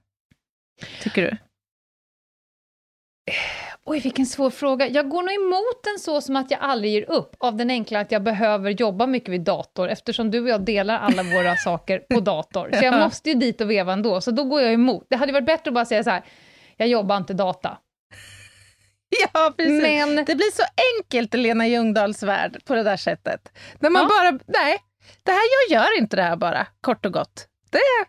Tycker 1.02 1.22
du? 1.22 1.38
Oj, 3.86 4.00
vilken 4.00 4.26
svår 4.26 4.50
fråga. 4.50 4.88
Jag 4.88 5.10
går 5.10 5.22
nog 5.24 5.34
emot 5.34 5.84
den 5.84 6.00
så 6.00 6.22
som 6.22 6.36
att 6.36 6.52
jag 6.52 6.60
aldrig 6.62 6.92
ger 6.94 7.10
upp, 7.10 7.36
av 7.40 7.56
den 7.56 7.70
enkla 7.70 8.00
att 8.00 8.12
jag 8.12 8.24
behöver 8.24 8.70
jobba 8.72 9.08
mycket 9.08 9.30
vid 9.30 9.42
dator, 9.42 9.90
eftersom 9.90 10.32
du 10.32 10.40
och 10.42 10.50
jag 10.50 10.62
delar 10.66 11.00
alla 11.00 11.24
våra 11.24 11.56
saker 11.64 12.00
på 12.00 12.20
dator. 12.20 12.70
Så 12.74 12.86
jag 12.86 12.94
Ja. 12.94 13.00
måste 13.06 13.30
ju 13.30 13.36
dit 13.36 13.62
och 13.62 13.70
veva 13.72 13.94
ändå, 13.94 14.22
så 14.22 14.32
då 14.32 14.44
går 14.44 14.62
jag 14.62 14.74
emot. 14.74 15.06
Det 15.10 15.16
hade 15.16 15.32
varit 15.34 15.46
bättre 15.46 15.70
att 15.70 15.74
bara 15.76 15.86
säga 15.86 16.04
så 16.04 16.10
här, 16.10 16.24
jag 16.78 16.88
jobbar 16.88 17.18
inte 17.18 17.34
data. 17.34 17.78
Ja, 19.34 19.54
precis. 19.58 19.82
Men- 19.82 20.16
Det 20.26 20.36
blir 20.36 20.52
så 20.56 20.64
enkelt 20.98 21.34
i 21.36 21.38
Lena 21.38 21.68
Ljungdahls 21.68 22.24
värld 22.24 22.62
på 22.66 22.76
det 22.76 22.84
där 22.84 22.98
sättet. 22.98 23.52
När 23.80 23.90
man 23.90 24.02
Ja. 24.02 24.08
bara, 24.08 24.40
nej, 24.48 24.78
det 25.24 25.32
här, 25.32 25.42
jag 25.70 25.78
gör 25.82 25.98
inte 25.98 26.16
det 26.16 26.24
här 26.24 26.36
bara, 26.36 26.68
kort 26.82 27.06
och 27.06 27.14
gott. 27.14 27.48
Det, 27.72 27.80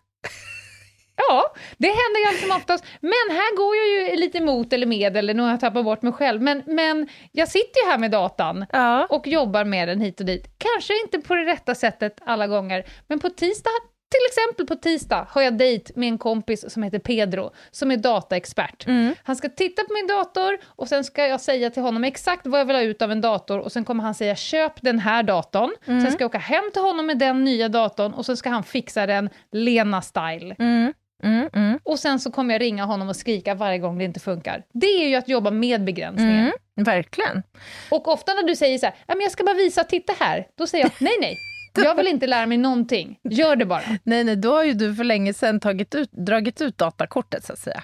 Ja, 1.29 1.55
det 1.79 1.87
händer 1.89 2.25
ganska 2.25 2.47
som 2.47 2.57
oftast. 2.57 2.85
Men 3.01 3.37
här 3.37 3.57
går 3.57 3.77
jag 3.77 4.11
ju 4.11 4.17
lite 4.17 4.39
emot 4.39 4.73
eller 4.73 4.87
med, 4.87 5.17
eller 5.17 5.35
nu 5.35 5.43
har 5.43 5.51
jag 5.51 5.61
tappat 5.61 5.85
bort 5.85 6.03
mig 6.03 6.13
själv. 6.13 6.43
Men, 6.43 6.63
men 6.67 7.09
jag 7.33 7.49
sitter 7.49 7.85
ju 7.85 7.91
här 7.91 7.99
med 7.99 8.11
datan 8.11 8.67
ja. 8.73 9.07
och 9.11 9.27
jobbar 9.27 9.65
med 9.65 9.89
den 9.89 10.01
hit 10.01 10.21
och 10.21 10.27
dit. 10.27 10.47
Kanske 10.59 11.01
inte 11.01 11.19
på 11.19 11.35
det 11.35 11.45
rätta 11.45 11.75
sättet 11.75 12.15
alla 12.27 12.47
gånger, 12.47 12.85
men 13.09 13.19
på 13.19 13.31
tisdag, 13.31 13.71
till 14.11 14.21
exempel 14.29 14.67
på 14.67 14.75
tisdag, 14.83 15.27
har 15.31 15.43
jag 15.43 15.59
dejt 15.59 15.93
med 15.97 16.09
en 16.09 16.19
kompis 16.19 16.73
som 16.73 16.83
heter 16.83 16.99
Pedro, 16.99 17.51
som 17.71 17.91
är 17.91 17.97
dataexpert. 17.97 18.87
Han 19.23 19.37
ska 19.37 19.49
titta 19.49 19.83
på 19.85 19.93
min 19.95 20.07
dator 20.07 20.59
och 20.67 20.89
sen 20.89 21.05
ska 21.05 21.27
jag 21.27 21.41
säga 21.41 21.71
till 21.71 21.83
honom 21.83 22.05
exakt 22.05 22.47
vad 22.47 22.61
jag 22.61 22.65
vill 22.65 22.77
ha 22.77 22.83
ut 22.83 23.03
av 23.03 23.13
en 23.13 23.21
dator 23.21 23.59
och 23.59 23.73
sen 23.73 23.85
kommer 23.85 24.03
han 24.05 24.15
säga 24.15 24.37
köp 24.37 24.73
den 24.83 24.99
här 24.99 25.23
datorn. 25.23 25.71
Sen 25.85 26.13
ska 26.13 26.23
jag 26.25 26.29
åka 26.29 26.39
hem 26.39 26.65
till 26.73 26.83
honom 26.83 27.07
med 27.07 27.19
den 27.19 27.45
nya 27.45 27.69
datorn 27.69 28.13
och 28.15 28.27
så 28.27 28.37
ska 28.37 28.51
han 28.51 28.65
fixa 28.65 29.07
den 29.07 29.31
Lena-style. 29.53 30.55
Mm, 30.59 30.93
mm, 31.23 31.49
mm, 31.53 31.79
Och 31.83 31.99
sen 31.99 32.21
så 32.21 32.31
kommer 32.31 32.55
jag 32.55 32.61
ringa 32.61 32.85
honom 32.85 33.09
och 33.09 33.17
skrika 33.17 33.55
varje 33.55 33.79
gång 33.79 33.99
det 33.99 34.05
inte 34.05 34.21
funkar. 34.21 34.63
Det 34.73 34.87
är 34.87 35.09
ju 35.09 35.15
att 35.15 35.29
jobba 35.29 35.51
med 35.51 35.85
begränsningar. 35.85 36.41
mm, 36.41 36.53
verkligen. 36.77 37.43
Och 37.91 38.09
ofta 38.09 38.35
när 38.35 38.43
du 38.43 38.57
säger 38.57 38.79
så 38.79 38.87
här, 38.87 38.95
"Ja, 39.07 39.15
men 39.15 39.21
jag 39.23 39.33
ska 39.33 39.45
bara 39.45 39.57
visa, 39.57 39.85
titta 39.85 40.13
här, 40.21 40.47
då 40.59 40.67
säger 40.67 40.85
jag 40.85 40.93
nej, 40.99 41.17
nej, 41.21 41.37
jag 41.85 41.95
vill 41.95 42.07
inte 42.07 42.27
lära 42.27 42.47
mig 42.47 42.59
någonting, 42.59 43.19
gör 43.31 43.57
det 43.57 43.67
bara. 43.67 43.83
Nej, 44.03 44.25
nej, 44.25 44.37
då 44.37 44.55
har 44.55 44.65
ju 44.65 44.73
du 44.73 44.95
för 44.95 45.05
länge 45.05 45.35
sedan 45.35 45.61
tagit 45.61 45.95
ut, 45.95 46.11
dragit 46.13 46.61
ut 46.61 46.79
datakortet, 46.79 47.45
så 47.45 47.53
att 47.53 47.59
säga. 47.59 47.83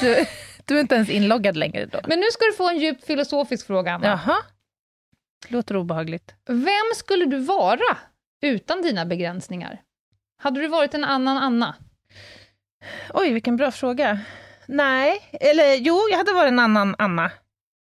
Du, 0.00 0.24
Du 0.66 0.76
är 0.76 0.80
inte 0.80 0.94
ens 0.94 1.08
inloggad 1.10 1.56
längre 1.56 1.86
då? 1.86 2.00
Men 2.06 2.20
nu 2.20 2.26
ska 2.32 2.44
du 2.44 2.52
få 2.52 2.68
en 2.68 2.78
djupt 2.78 3.04
filosofisk 3.06 3.66
fråga, 3.66 3.92
Anna. 3.92 4.06
Jaha. 4.06 4.36
Låter 5.48 5.76
obehagligt. 5.76 6.34
Vem 6.48 6.94
skulle 6.94 7.24
du 7.24 7.38
vara 7.38 7.96
utan 8.42 8.82
dina 8.82 9.06
begränsningar? 9.06 9.80
Hade 10.42 10.60
du 10.60 10.68
varit 10.68 10.94
en 10.94 11.04
annan 11.04 11.38
Anna? 11.38 11.74
Oj, 13.14 13.32
vilken 13.32 13.56
bra 13.56 13.70
fråga. 13.70 14.20
Nej, 14.66 15.28
eller 15.32 15.74
jo, 15.74 16.00
jag 16.10 16.18
hade 16.18 16.32
varit 16.32 16.48
en 16.52 16.58
annan 16.58 16.94
Anna. 16.98 17.30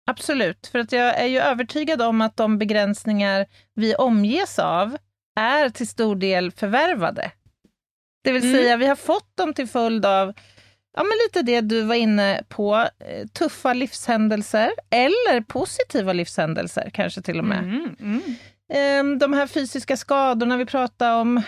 Absolut, 0.07 0.67
för 0.67 0.79
att 0.79 0.93
jag 0.93 1.19
är 1.19 1.27
ju 1.27 1.39
övertygad 1.39 2.03
om 2.03 2.21
att 2.21 2.37
de 2.37 2.59
begränsningar 2.59 3.47
vi 3.75 3.95
omges 3.95 4.59
av 4.59 4.97
är 5.37 5.68
till 5.68 5.88
stor 5.88 6.16
del 6.16 6.51
förvärvade. 6.51 7.31
Det 8.25 8.33
vill 8.33 8.42
Mm. 8.42 8.55
säga, 8.55 8.77
vi 8.77 8.87
har 8.87 8.97
fått 8.97 9.37
dem 9.37 9.55
till 9.55 9.66
följd 9.68 10.07
av 10.07 10.33
ja, 10.97 11.03
men 11.03 11.12
lite 11.27 11.42
det 11.42 11.61
du 11.61 11.83
var 11.83 11.94
inne 11.94 12.42
på, 12.49 12.77
eh, 12.77 13.27
tuffa 13.33 13.73
livshändelser 13.73 14.73
eller 14.90 15.40
positiva 15.40 16.12
livshändelser 16.12 16.90
kanske 16.94 17.23
till 17.23 17.38
och 17.38 17.44
med. 17.44 17.59
Mm, 17.59 17.97
mm. 18.01 18.20
Ehm, 18.73 19.18
de 19.18 19.33
här 19.33 19.47
fysiska 19.47 19.97
skadorna 19.97 20.57
vi 20.57 20.66
pratar 20.66 21.20
om, 21.20 21.42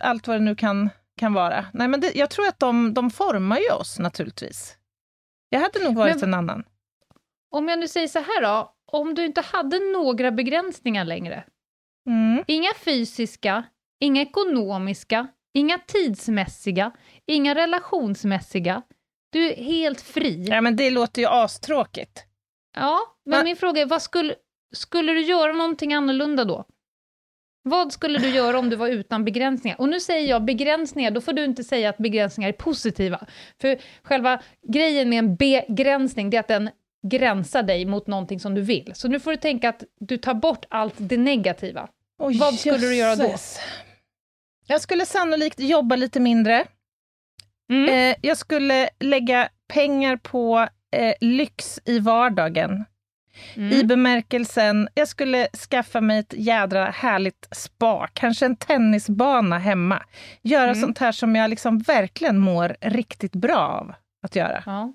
allt 0.00 0.26
vad 0.26 0.36
det 0.36 0.40
nu 0.44 0.56
kan, 0.56 0.90
kan 1.20 1.32
vara. 1.32 1.66
Nej, 1.72 1.88
men 1.88 2.00
det, 2.00 2.12
jag 2.16 2.30
tror 2.30 2.46
att 2.48 2.58
de, 2.60 2.94
de 2.94 3.10
formar 3.10 3.58
ju 3.58 3.70
oss 3.70 3.98
naturligtvis. 3.98 4.76
Jag 5.48 5.60
hade 5.60 5.84
nog 5.84 5.96
varit 5.96 6.14
Men- 6.14 6.24
en 6.24 6.34
annan. 6.34 6.64
Om 7.50 7.68
jag 7.68 7.78
nu 7.78 7.88
säger 7.88 8.08
så 8.08 8.18
här 8.18 8.42
då, 8.42 8.72
om 8.92 9.14
du 9.14 9.24
inte 9.24 9.40
hade 9.40 9.78
några 9.78 10.30
begränsningar 10.30 11.04
längre, 11.04 11.44
Mm. 12.08 12.44
inga 12.46 12.70
fysiska, 12.84 13.64
inga 14.00 14.22
ekonomiska, 14.22 15.26
inga 15.54 15.78
tidsmässiga, 15.78 16.92
inga 17.26 17.54
relationsmässiga, 17.54 18.82
du 19.32 19.52
är 19.52 19.56
helt 19.64 20.00
fri. 20.00 20.46
Ja, 20.48 20.60
men 20.60 20.76
det 20.76 20.90
låter 20.90 21.22
ju 21.22 21.28
astråkigt. 21.28 22.24
Ja, 22.76 22.98
men 23.24 23.38
Va- 23.38 23.44
min 23.44 23.56
fråga 23.56 23.82
är, 23.82 23.86
vad 23.86 24.02
skulle, 24.02 24.34
skulle 24.74 25.12
du 25.12 25.20
göra 25.20 25.52
någonting 25.52 25.94
annorlunda 25.94 26.44
då? 26.44 26.64
Vad 27.62 27.92
skulle 27.92 28.18
du 28.18 28.28
göra 28.30 28.58
om 28.58 28.70
du 28.70 28.76
var 28.76 28.88
utan 28.88 29.24
begränsningar? 29.24 29.80
Och 29.80 29.88
nu 29.88 30.00
säger 30.00 30.28
jag 30.28 30.44
begränsningar, 30.44 31.10
då 31.10 31.20
får 31.20 31.32
du 31.32 31.44
inte 31.44 31.64
säga 31.64 31.90
att 31.90 31.98
begränsningar 31.98 32.48
är 32.48 32.52
positiva. 32.52 33.26
För 33.60 33.78
själva 34.02 34.42
grejen 34.68 35.08
med 35.08 35.18
en 35.18 35.36
begränsning, 35.36 36.30
det 36.30 36.36
är 36.36 36.40
att 36.40 36.48
den 36.48 36.70
gränsar 37.06 37.62
dig 37.62 37.84
mot 37.84 38.06
någonting 38.06 38.40
som 38.40 38.54
du 38.54 38.60
vill. 38.60 38.92
Så 38.94 39.08
nu 39.08 39.20
får 39.20 39.30
du 39.30 39.36
tänka 39.36 39.68
att 39.68 39.84
du 40.00 40.16
tar 40.16 40.34
bort 40.34 40.64
allt 40.68 40.94
det 40.98 41.16
negativa. 41.16 41.88
Oj, 42.18 42.38
Vad 42.38 42.54
skulle 42.54 42.78
du 42.78 42.94
göra 42.94 43.16
då? 43.16 43.34
Jag 44.66 44.80
skulle 44.80 45.06
sannolikt 45.06 45.60
jobba 45.60 45.96
lite 45.96 46.20
mindre. 46.20 46.64
Mm. 47.72 47.88
Eh, 48.12 48.16
jag 48.22 48.36
skulle 48.38 48.88
lägga 49.00 49.48
pengar 49.68 50.16
på 50.16 50.68
eh, 50.96 51.14
lyx 51.20 51.80
i 51.84 51.98
vardagen. 51.98 52.84
Mm. 53.56 53.72
I 53.72 53.84
bemärkelsen, 53.84 54.88
jag 54.94 55.08
skulle 55.08 55.48
skaffa 55.70 56.00
mig 56.00 56.18
ett 56.18 56.34
jädra 56.36 56.84
härligt 56.90 57.48
spa, 57.52 58.08
kanske 58.12 58.46
en 58.46 58.56
tennisbana 58.56 59.58
hemma. 59.58 60.02
Göra 60.42 60.70
Mm. 60.70 60.80
sånt 60.80 60.98
här 60.98 61.12
som 61.12 61.36
jag 61.36 61.50
liksom 61.50 61.78
verkligen 61.78 62.38
mår 62.38 62.76
riktigt 62.80 63.32
bra 63.32 63.58
av 63.58 63.94
att 64.22 64.36
göra. 64.36 64.62
Ja. 64.66 64.92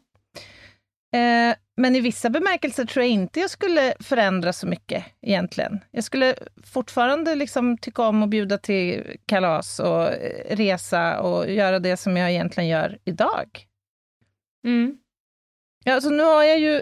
Eh, 1.20 1.56
men 1.78 1.96
i 1.96 2.00
vissa 2.00 2.30
bemärkelser 2.30 2.86
tror 2.86 3.04
jag 3.04 3.12
inte 3.12 3.40
jag 3.40 3.50
skulle 3.50 3.94
förändra 4.00 4.54
så 4.54 4.68
mycket 4.68 5.06
egentligen. 5.22 5.80
Jag 5.92 6.04
skulle 6.04 6.36
fortfarande 6.64 7.36
liksom 7.36 7.78
tycka 7.78 8.02
om 8.02 8.24
att 8.24 8.30
bjuda 8.30 8.58
till 8.58 9.18
kalas 9.26 9.80
och 9.80 10.12
eh, 10.12 10.56
resa 10.56 11.22
och 11.22 11.52
göra 11.52 11.80
det 11.80 11.98
som 11.98 12.18
jag 12.18 12.32
egentligen 12.32 12.70
gör 12.70 12.98
idag. 13.06 13.68
Mm. 14.66 14.98
Ja, 15.84 15.94
alltså 15.94 16.10
nu 16.10 16.24
har 16.24 16.44
jag 16.44 16.60
ju 16.60 16.82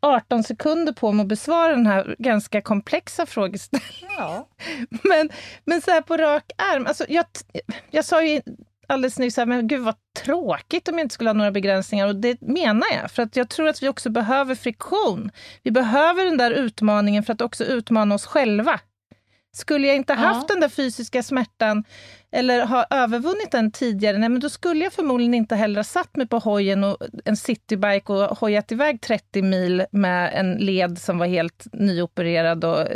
18 0.00 0.42
sekunder 0.42 0.92
på 0.92 1.12
mig 1.12 1.22
att 1.22 1.28
besvara 1.28 1.72
den 1.72 1.86
här 1.86 2.16
ganska 2.18 2.62
komplexa 2.62 3.26
frågeställningen. 3.26 4.10
Ja. 4.18 4.48
Men, 5.02 5.30
men 5.64 5.80
så 5.80 5.90
här 5.90 6.00
på 6.00 6.16
rak 6.16 6.52
arm, 6.56 6.86
alltså 6.86 7.04
jag, 7.08 7.24
jag 7.90 8.04
sa 8.04 8.22
ju 8.22 8.40
alldeles 8.86 9.18
nyss 9.18 9.36
här, 9.36 9.46
men 9.46 9.68
gud 9.68 9.80
vad 9.82 9.94
tråkigt 10.24 10.88
om 10.88 10.98
jag 10.98 11.04
inte 11.04 11.14
skulle 11.14 11.30
ha 11.30 11.34
några 11.34 11.50
begränsningar. 11.50 12.06
Och 12.08 12.16
det 12.16 12.40
menar 12.40 12.86
jag, 13.02 13.10
för 13.10 13.22
att 13.22 13.36
jag 13.36 13.48
tror 13.48 13.68
att 13.68 13.82
vi 13.82 13.88
också 13.88 14.10
behöver 14.10 14.54
friktion. 14.54 15.30
Vi 15.62 15.70
behöver 15.70 16.24
den 16.24 16.36
där 16.36 16.50
utmaningen 16.50 17.22
för 17.22 17.32
att 17.32 17.40
också 17.40 17.64
utmana 17.64 18.14
oss 18.14 18.26
själva. 18.26 18.80
Skulle 19.56 19.86
jag 19.86 19.96
inte 19.96 20.12
Ja. 20.12 20.16
haft 20.18 20.48
den 20.48 20.60
där 20.60 20.68
fysiska 20.68 21.22
smärtan 21.22 21.84
eller 22.32 22.66
ha 22.66 22.86
övervunnit 22.90 23.50
den 23.50 23.72
tidigare, 23.72 24.18
nej, 24.18 24.28
men 24.28 24.40
då 24.40 24.50
skulle 24.50 24.84
jag 24.84 24.92
förmodligen 24.92 25.34
inte 25.34 25.56
heller 25.56 25.76
ha 25.76 25.84
satt 25.84 26.16
mig 26.16 26.26
på 26.28 26.38
hojen 26.38 26.84
och 26.84 26.96
en 27.24 27.36
citybike 27.36 28.12
och 28.12 28.38
hojat 28.38 28.72
iväg 28.72 29.00
30 29.00 29.42
mil 29.42 29.84
med 29.92 30.30
en 30.34 30.52
led 30.52 30.98
som 30.98 31.18
var 31.18 31.26
helt 31.26 31.66
nyopererad 31.72 32.64
och 32.64 32.86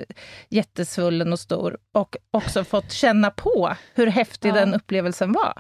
jättesvullen 0.48 1.32
och 1.32 1.40
stor 1.40 1.78
och 1.94 2.16
också 2.30 2.64
fått 2.64 2.92
känna 2.92 3.30
på 3.30 3.74
hur 3.94 4.06
häftig 4.06 4.48
Ja. 4.48 4.54
den 4.54 4.74
upplevelsen 4.74 5.32
var. 5.32 5.52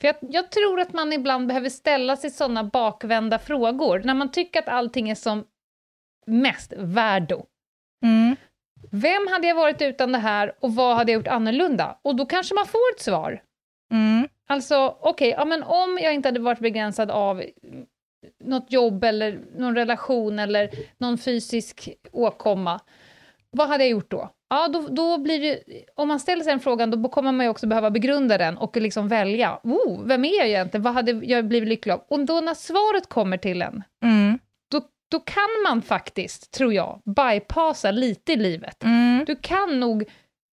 För 0.00 0.08
jag, 0.08 0.16
jag 0.20 0.50
tror 0.50 0.80
att 0.80 0.92
man 0.92 1.12
ibland 1.12 1.46
behöver 1.46 1.68
ställa 1.68 2.16
sig 2.16 2.30
sådana 2.30 2.64
bakvända 2.64 3.38
frågor, 3.38 4.02
när 4.04 4.14
man 4.14 4.30
tycker 4.30 4.58
att 4.58 4.68
allting 4.68 5.10
är 5.10 5.14
som 5.14 5.44
mest 6.26 6.72
värdo. 6.76 7.46
Mm. 8.04 8.36
Vem 8.90 9.26
hade 9.30 9.46
jag 9.48 9.54
varit 9.54 9.82
utan 9.82 10.12
det 10.12 10.18
här 10.18 10.54
och 10.60 10.74
vad 10.74 10.96
hade 10.96 11.12
jag 11.12 11.18
gjort 11.18 11.28
annorlunda? 11.28 11.98
Och 12.02 12.16
då 12.16 12.26
kanske 12.26 12.54
man 12.54 12.66
får 12.66 12.94
ett 12.94 13.02
svar. 13.02 13.42
Mm. 13.92 14.28
Alltså, 14.46 14.96
okej, 15.00 15.30
ja, 15.30 15.44
men 15.44 15.62
om 15.62 15.98
jag 16.02 16.14
inte 16.14 16.28
hade 16.28 16.40
varit 16.40 16.58
begränsad 16.58 17.10
av 17.10 17.42
något 18.44 18.72
jobb 18.72 19.04
eller 19.04 19.40
någon 19.56 19.74
relation 19.74 20.38
eller 20.38 20.70
någon 20.98 21.18
fysisk 21.18 21.88
åkomma, 22.12 22.80
vad 23.50 23.68
hade 23.68 23.84
jag 23.84 23.90
gjort 23.90 24.10
då? 24.10 24.30
Ja, 24.50 24.68
då, 24.68 24.80
då 24.88 25.18
blir 25.18 25.40
det, 25.40 25.60
om 25.94 26.08
man 26.08 26.20
ställer 26.20 26.42
sig 26.44 26.50
den 26.52 26.60
frågan, 26.60 26.90
då 27.02 27.08
kommer 27.08 27.32
man 27.32 27.46
ju 27.46 27.50
också 27.50 27.66
behöva 27.66 27.90
begrunda 27.90 28.38
den 28.38 28.56
och 28.58 28.76
liksom 28.76 29.08
välja. 29.08 29.60
Oh, 29.62 30.02
vem 30.04 30.24
är 30.24 30.38
jag 30.38 30.48
egentligen? 30.48 30.82
Vad 30.82 30.92
hade 30.94 31.12
jag 31.12 31.44
blivit 31.48 31.68
lycklig 31.68 31.92
av? 31.92 32.00
Och 32.08 32.26
då 32.26 32.40
när 32.40 32.54
svaret 32.54 33.08
kommer 33.08 33.36
till 33.36 33.62
en, 33.62 33.82
Mm. 34.02 34.38
då, 34.70 34.80
då 35.10 35.20
kan 35.20 35.48
man 35.68 35.82
faktiskt, 35.82 36.50
tror 36.50 36.72
jag, 36.74 37.00
bypassa 37.16 37.90
lite 37.90 38.32
i 38.32 38.36
livet. 38.36 38.84
Mm. 38.84 39.24
Du 39.26 39.36
kan 39.36 39.80
nog 39.80 40.04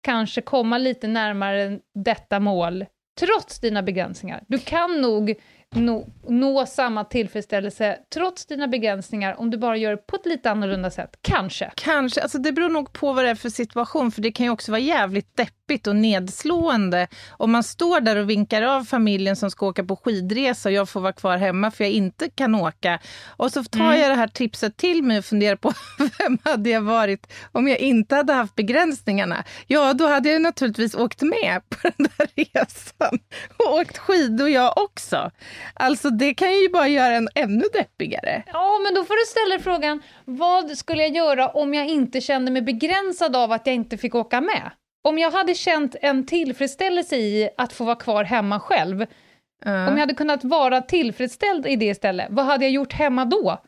kanske 0.02 0.40
komma 0.40 0.78
lite 0.78 1.08
närmare 1.08 1.78
detta 1.94 2.40
mål, 2.40 2.84
trots 3.20 3.60
dina 3.60 3.82
begränsningar. 3.82 4.42
Du 4.48 4.58
kan 4.58 5.00
nog 5.00 5.34
nå, 5.70 6.06
nå 6.28 6.66
samma 6.66 7.04
tillfredsställelse, 7.04 7.98
trots 8.14 8.46
dina 8.46 8.68
begränsningar, 8.68 9.40
om 9.40 9.50
du 9.50 9.58
bara 9.58 9.76
gör 9.76 9.90
det 9.90 9.96
på 9.96 10.16
ett 10.16 10.26
lite 10.26 10.50
annorlunda 10.50 10.90
sätt. 10.90 11.18
Kanske. 11.22 11.72
Kanske, 11.76 12.22
alltså 12.22 12.38
det 12.38 12.52
beror 12.52 12.68
nog 12.68 12.92
på 12.92 13.12
vad 13.12 13.24
det 13.24 13.30
är 13.30 13.34
för 13.34 13.48
situation, 13.48 14.10
för 14.10 14.22
det 14.22 14.32
kan 14.32 14.46
ju 14.46 14.50
också 14.50 14.72
vara 14.72 14.80
jävligt 14.80 15.36
deppigt 15.36 15.63
och 15.86 15.96
nedslående 15.96 17.08
om 17.30 17.52
man 17.52 17.62
står 17.62 18.00
där 18.00 18.16
och 18.16 18.30
vinkar 18.30 18.62
av 18.62 18.84
familjen 18.84 19.36
som 19.36 19.50
ska 19.50 19.66
åka 19.66 19.84
på 19.84 19.96
skidresa 19.96 20.68
och 20.68 20.72
jag 20.72 20.88
får 20.88 21.00
vara 21.00 21.12
kvar 21.12 21.36
hemma 21.36 21.70
för 21.70 21.84
jag 21.84 21.92
inte 21.92 22.30
kan 22.30 22.54
åka. 22.54 22.98
Och 23.36 23.52
så 23.52 23.64
tar 23.64 23.80
Mm. 23.80 24.00
jag 24.00 24.10
det 24.10 24.14
här 24.14 24.28
tipset 24.28 24.76
till 24.76 25.02
mig 25.02 25.18
och 25.18 25.24
funderar 25.24 25.56
på 25.56 25.72
vem 26.18 26.38
hade 26.44 26.70
jag 26.70 26.80
varit 26.80 27.32
om 27.52 27.68
jag 27.68 27.78
inte 27.78 28.14
hade 28.16 28.32
haft 28.32 28.54
begränsningarna? 28.54 29.44
Ja, 29.66 29.92
då 29.94 30.06
hade 30.06 30.28
jag 30.28 30.42
naturligtvis 30.42 30.94
åkt 30.94 31.22
med 31.22 31.60
på 31.68 31.76
den 31.96 32.08
där 32.18 32.28
resan 32.36 33.18
och 33.56 33.74
åkt 33.74 33.98
skidor 33.98 34.48
jag 34.48 34.78
också. 34.78 35.30
Alltså 35.74 36.10
det 36.10 36.34
kan 36.34 36.52
ju 36.52 36.68
bara 36.68 36.88
göra 36.88 37.14
en 37.14 37.28
ännu 37.34 37.64
deppigare. 37.72 38.42
Ja, 38.52 38.78
men 38.84 38.94
då 38.94 39.04
får 39.04 39.14
du 39.14 39.26
ställa 39.30 39.62
frågan, 39.62 40.02
vad 40.24 40.78
skulle 40.78 41.02
jag 41.02 41.16
göra 41.16 41.48
om 41.48 41.74
jag 41.74 41.86
inte 41.88 42.20
kände 42.20 42.50
mig 42.50 42.62
begränsad 42.62 43.36
av 43.36 43.52
att 43.52 43.66
jag 43.66 43.74
inte 43.74 43.98
fick 43.98 44.14
åka 44.14 44.40
med? 44.40 44.70
Om 45.04 45.18
jag 45.18 45.30
hade 45.30 45.54
känt 45.54 45.96
en 46.02 46.26
tillfredsställelse 46.26 47.16
i 47.16 47.48
att 47.56 47.72
få 47.72 47.84
vara 47.84 47.96
kvar 47.96 48.24
hemma 48.24 48.60
själv, 48.60 49.06
Ja. 49.64 49.88
om 49.88 49.92
jag 49.94 50.00
hade 50.00 50.14
kunnat 50.14 50.44
vara 50.44 50.80
tillfredsställd 50.80 51.66
i 51.66 51.76
det 51.76 51.84
istället, 51.86 52.26
vad 52.30 52.44
hade 52.44 52.64
jag 52.64 52.72
gjort 52.72 52.92
hemma 52.92 53.24
då? 53.24 53.62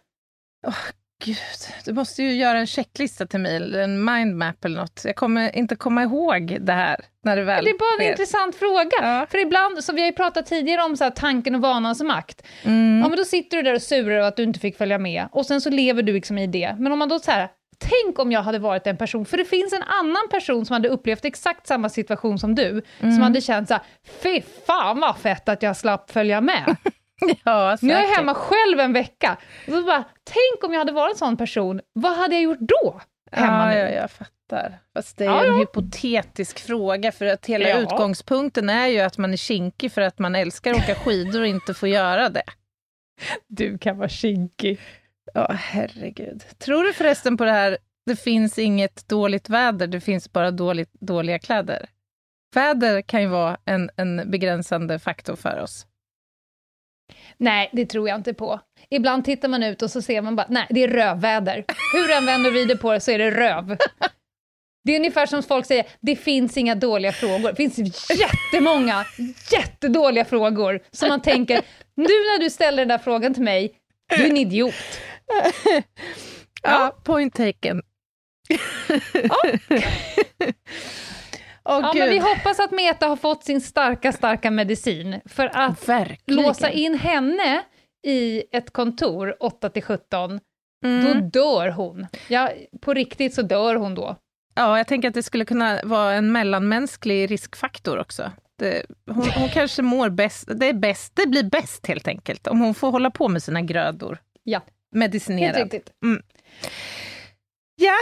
Gud, 1.25 1.37
du 1.85 1.92
måste 1.92 2.22
ju 2.22 2.33
göra 2.33 2.59
en 2.59 2.66
checklista 2.66 3.27
till 3.27 3.40
mig, 3.40 3.57
eller 3.57 3.79
en 3.79 4.05
mindmap 4.05 4.64
eller 4.64 4.81
något. 4.81 5.03
Jag 5.05 5.16
kommer 5.16 5.57
inte 5.57 5.77
komma 5.77 6.03
ihåg 6.03 6.57
det 6.61 6.72
här 6.72 6.96
när 7.25 7.37
det 7.37 7.42
väl 7.44 7.64
Det 7.64 7.70
är 7.70 7.79
bara 7.79 7.92
en 7.99 7.99
sker. 8.05 8.11
intressant 8.11 8.55
fråga. 8.57 8.90
Ja. 9.03 9.27
För 9.31 9.38
ibland, 9.38 9.85
som 9.85 9.94
vi 9.94 10.01
har 10.01 10.07
ju 10.07 10.12
pratat 10.12 10.46
tidigare 10.46 10.83
om 10.83 10.96
så 10.96 11.05
här, 11.05 11.11
tanken 11.11 11.55
och 11.55 11.61
vanans 11.61 12.03
makt. 12.03 12.42
Mm. 12.64 13.01
Ja, 13.03 13.09
men 13.09 13.18
då 13.18 13.25
sitter 13.25 13.57
du 13.57 13.62
där 13.62 13.75
och 13.75 13.83
surar 13.83 14.11
över 14.16 14.29
att 14.29 14.37
du 14.37 14.42
inte 14.42 14.61
fick 14.61 14.77
följa 14.77 14.99
med 14.99 15.29
och 15.33 15.46
sen 15.46 15.61
så 15.61 15.70
lever 15.70 16.03
du 16.03 16.12
liksom 16.12 16.38
i 16.38 16.46
det. 16.46 16.77
Men 16.79 16.92
om 16.92 16.99
man 16.99 17.09
då 17.09 17.18
så 17.18 17.31
här, 17.31 17.49
tänk 17.79 18.19
om 18.19 18.33
jag 18.33 18.43
hade 18.43 18.59
varit 18.59 18.87
en 18.87 18.97
person, 18.97 19.25
för 19.27 19.37
det 19.37 19.45
finns 19.45 19.73
en 19.73 19.83
annan 19.83 20.29
person 20.31 20.67
som 20.67 20.75
hade 20.75 20.89
upplevt 20.89 21.25
exakt 21.25 21.67
samma 21.67 21.89
situation 21.89 22.39
som 22.39 22.55
du, 22.55 22.83
Mm. 23.01 23.12
som 23.15 23.23
hade 23.23 23.41
känt 23.41 23.69
så 23.69 23.75
här, 23.75 23.83
fy 24.23 24.43
fan 24.67 25.01
vad 25.01 25.17
fett 25.17 25.49
att 25.49 25.62
jag 25.62 25.77
slapp 25.77 26.11
följa 26.11 26.41
med. 26.41 26.77
Ja, 27.45 27.77
Nu 27.83 27.93
är 27.93 28.03
jag 28.03 28.17
hemma 28.17 28.35
själv 28.35 28.81
en 28.81 28.93
vecka. 28.93 29.37
Och 29.67 29.73
så 29.73 29.83
bara, 29.83 30.05
tänk 30.25 30.65
om 30.65 30.73
jag 30.73 30.79
hade 30.79 30.93
varit 30.93 31.12
en 31.12 31.19
sån 31.19 31.37
person, 31.37 31.81
vad 31.93 32.17
hade 32.17 32.35
jag 32.35 32.43
gjort 32.43 32.59
då? 32.61 33.01
Hemma 33.33 33.75
ja, 33.75 33.85
nu? 33.85 33.95
ja, 33.95 34.01
jag 34.01 34.11
fattar. 34.11 34.79
Fast 34.97 35.17
det 35.19 35.25
är 35.25 35.29
Ja, 35.29 35.45
en 35.45 35.53
ja. 35.53 35.59
hypotetisk 35.59 36.59
fråga, 36.67 37.12
för 37.12 37.27
att 37.27 37.47
hela 37.47 37.69
Ja. 37.69 37.77
utgångspunkten 37.77 38.71
är 38.71 38.87
ju 38.87 39.01
att 39.01 39.19
man 39.19 39.33
är 39.33 39.37
kinkig 39.37 39.93
för 39.93 40.01
att 40.01 40.19
man 40.19 40.35
älskar 40.35 40.71
att 40.71 40.79
åka 40.79 40.95
skidor 40.95 41.41
och 41.41 41.47
inte 41.47 41.75
får 41.75 41.89
göra 41.89 42.29
det. 42.29 42.43
Du 43.49 43.79
kan 43.79 43.99
vara 43.99 44.09
kinkig. 44.09 44.81
Ja, 45.35 45.53
herregud. 45.53 46.45
Tror 46.59 46.85
du 46.85 46.93
förresten 46.93 47.37
på 47.37 47.45
det 47.45 47.53
här, 47.53 47.79
det 48.07 48.17
finns 48.17 48.59
inget 48.59 49.09
dåligt 49.09 49.49
väder, 49.49 49.87
det 49.87 50.01
finns 50.01 50.33
bara 50.33 50.51
dåligt, 50.51 50.93
dåliga 50.93 51.39
kläder? 51.39 51.89
Väder 52.55 53.03
kan 53.03 53.23
ju 53.23 53.29
vara 53.29 53.59
en, 53.65 53.91
en 53.97 54.31
begränsande 54.31 54.99
faktor 54.99 55.37
för 55.37 55.61
oss. 55.61 55.87
Nej, 57.37 57.71
det 57.73 57.87
tror 57.87 58.09
jag 58.09 58.19
inte 58.19 58.35
på. 58.35 58.61
Ibland 58.91 59.25
tittar 59.25 59.49
man 59.49 59.62
ut 59.62 59.83
och 59.83 59.91
så 59.91 60.03
ser 60.03 60.23
man 60.23 60.37
bara, 60.37 60.47
nej, 60.51 60.67
det 60.71 60.83
är 60.83 60.89
rövväder. 60.89 61.65
Hur 61.95 62.11
än 62.11 62.27
vänder 62.27 62.51
och 62.51 62.55
vrider 62.55 62.77
på 62.77 62.93
det 62.93 63.01
så 63.01 63.11
är 63.11 63.19
det 63.19 63.31
röv. 63.31 63.77
Det 64.85 64.93
är 64.93 64.99
ungefär 64.99 65.27
som 65.27 65.43
folk 65.43 65.67
säger, 65.67 65.87
det 66.01 66.17
finns 66.17 66.57
inga 66.57 66.75
dåliga 66.75 67.12
frågor. 67.12 67.49
Det 67.49 67.57
finns 67.57 67.79
jättemånga 68.11 69.05
jättedåliga 69.53 70.25
frågor 70.25 70.81
som 70.91 71.09
man 71.09 71.23
tänker, 71.23 71.55
nu 71.95 72.05
när 72.05 72.41
du 72.41 72.51
ställer 72.51 72.79
den 72.79 72.89
där 72.89 72.99
frågan 72.99 73.35
till 73.35 73.43
mig, 73.43 73.75
du 74.09 74.14
är 74.25 74.31
en 74.31 74.37
idiot. 74.37 74.75
Ja, 76.62 76.97
point 77.05 77.35
taken. 77.35 77.83
Åh, 81.69 81.81
Ja, 81.83 81.90
gud. 81.92 82.01
men 82.03 82.09
vi 82.11 82.19
hoppas 82.19 82.61
att 82.61 82.71
Meta 82.71 83.07
har 83.07 83.16
fått 83.16 83.45
sin 83.45 83.61
starka, 83.61 84.12
starka 84.12 84.51
medicin 84.51 85.21
för 85.25 85.51
att 85.55 85.88
Verkligen. 85.88 86.42
låsa 86.42 86.71
in 86.71 86.95
henne 86.99 87.62
i 88.07 88.42
ett 88.57 88.71
kontor 88.73 89.37
8 89.40 89.69
till 89.71 89.83
17, 89.83 90.40
Mm. 90.85 91.05
då 91.31 91.40
dör 91.40 91.71
hon. 91.71 92.07
Ja, 92.29 92.51
på 92.81 92.95
riktigt 92.95 93.35
så 93.35 93.42
dör 93.42 93.75
hon 93.75 93.95
då. 93.95 94.16
Ja, 94.55 94.79
jag 94.79 94.87
tänker 94.87 95.09
att 95.09 95.14
det 95.14 95.23
skulle 95.23 95.45
kunna 95.45 95.81
vara 95.85 96.12
en 96.14 96.33
mellanmänsklig 96.33 97.31
riskfaktor 97.31 97.99
också. 97.99 98.33
Det, 98.59 98.87
hon, 99.07 99.31
hon 99.31 99.49
kanske 99.49 99.83
mår 99.83 100.09
bäst, 100.09 100.49
det 100.55 100.66
är 100.66 100.73
bäst, 100.73 101.12
det 101.16 101.27
blir 101.27 101.42
bäst 101.42 101.87
helt 101.87 102.09
enkelt, 102.09 102.47
om 102.47 102.61
hon 102.61 102.75
får 102.75 102.90
hålla 102.90 103.11
på 103.11 103.29
med 103.29 103.42
sina 103.42 103.61
grödor. 103.62 104.19
Ja, 104.42 104.59
helt 104.59 104.71
Medicinerad. 104.95 105.57
riktigt. 105.73 105.90
Ja, 107.77 107.97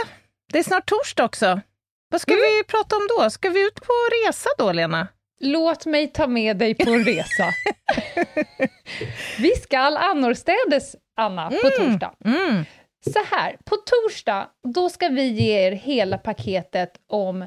det 0.53 0.59
är 0.59 0.63
snart 0.63 0.85
torsdag 0.89 1.23
också. 1.25 1.61
Vad 2.09 2.21
ska 2.21 2.31
Mm. 2.33 2.43
vi 2.43 2.63
prata 2.63 2.95
om 2.95 3.07
då? 3.17 3.29
Ska 3.29 3.49
vi 3.49 3.67
ut 3.67 3.75
på 3.75 3.93
resa 4.27 4.49
då, 4.57 4.71
Lena? 4.71 5.07
Låt 5.39 5.85
mig 5.85 6.07
ta 6.07 6.27
med 6.27 6.57
dig 6.57 6.75
på 6.75 6.89
en 6.89 7.03
resa. 7.05 7.45
Vi 9.39 9.49
ska 9.55 9.77
annorstädes, 9.79 10.95
Anna, 11.17 11.49
på 11.49 11.69
torsdag. 11.69 12.13
Mm. 12.25 12.65
Så 13.13 13.19
här, 13.35 13.57
på 13.65 13.75
torsdag, 13.75 14.47
då 14.73 14.89
ska 14.89 15.07
vi 15.09 15.23
ge 15.27 15.67
er 15.67 15.71
hela 15.71 16.17
paketet 16.17 16.91
om 17.07 17.41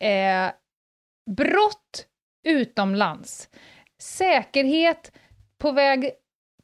eh, 0.00 0.50
brott 1.36 2.06
utomlands. 2.44 3.48
Säkerhet 3.98 5.12
på 5.58 5.72
väg 5.72 6.10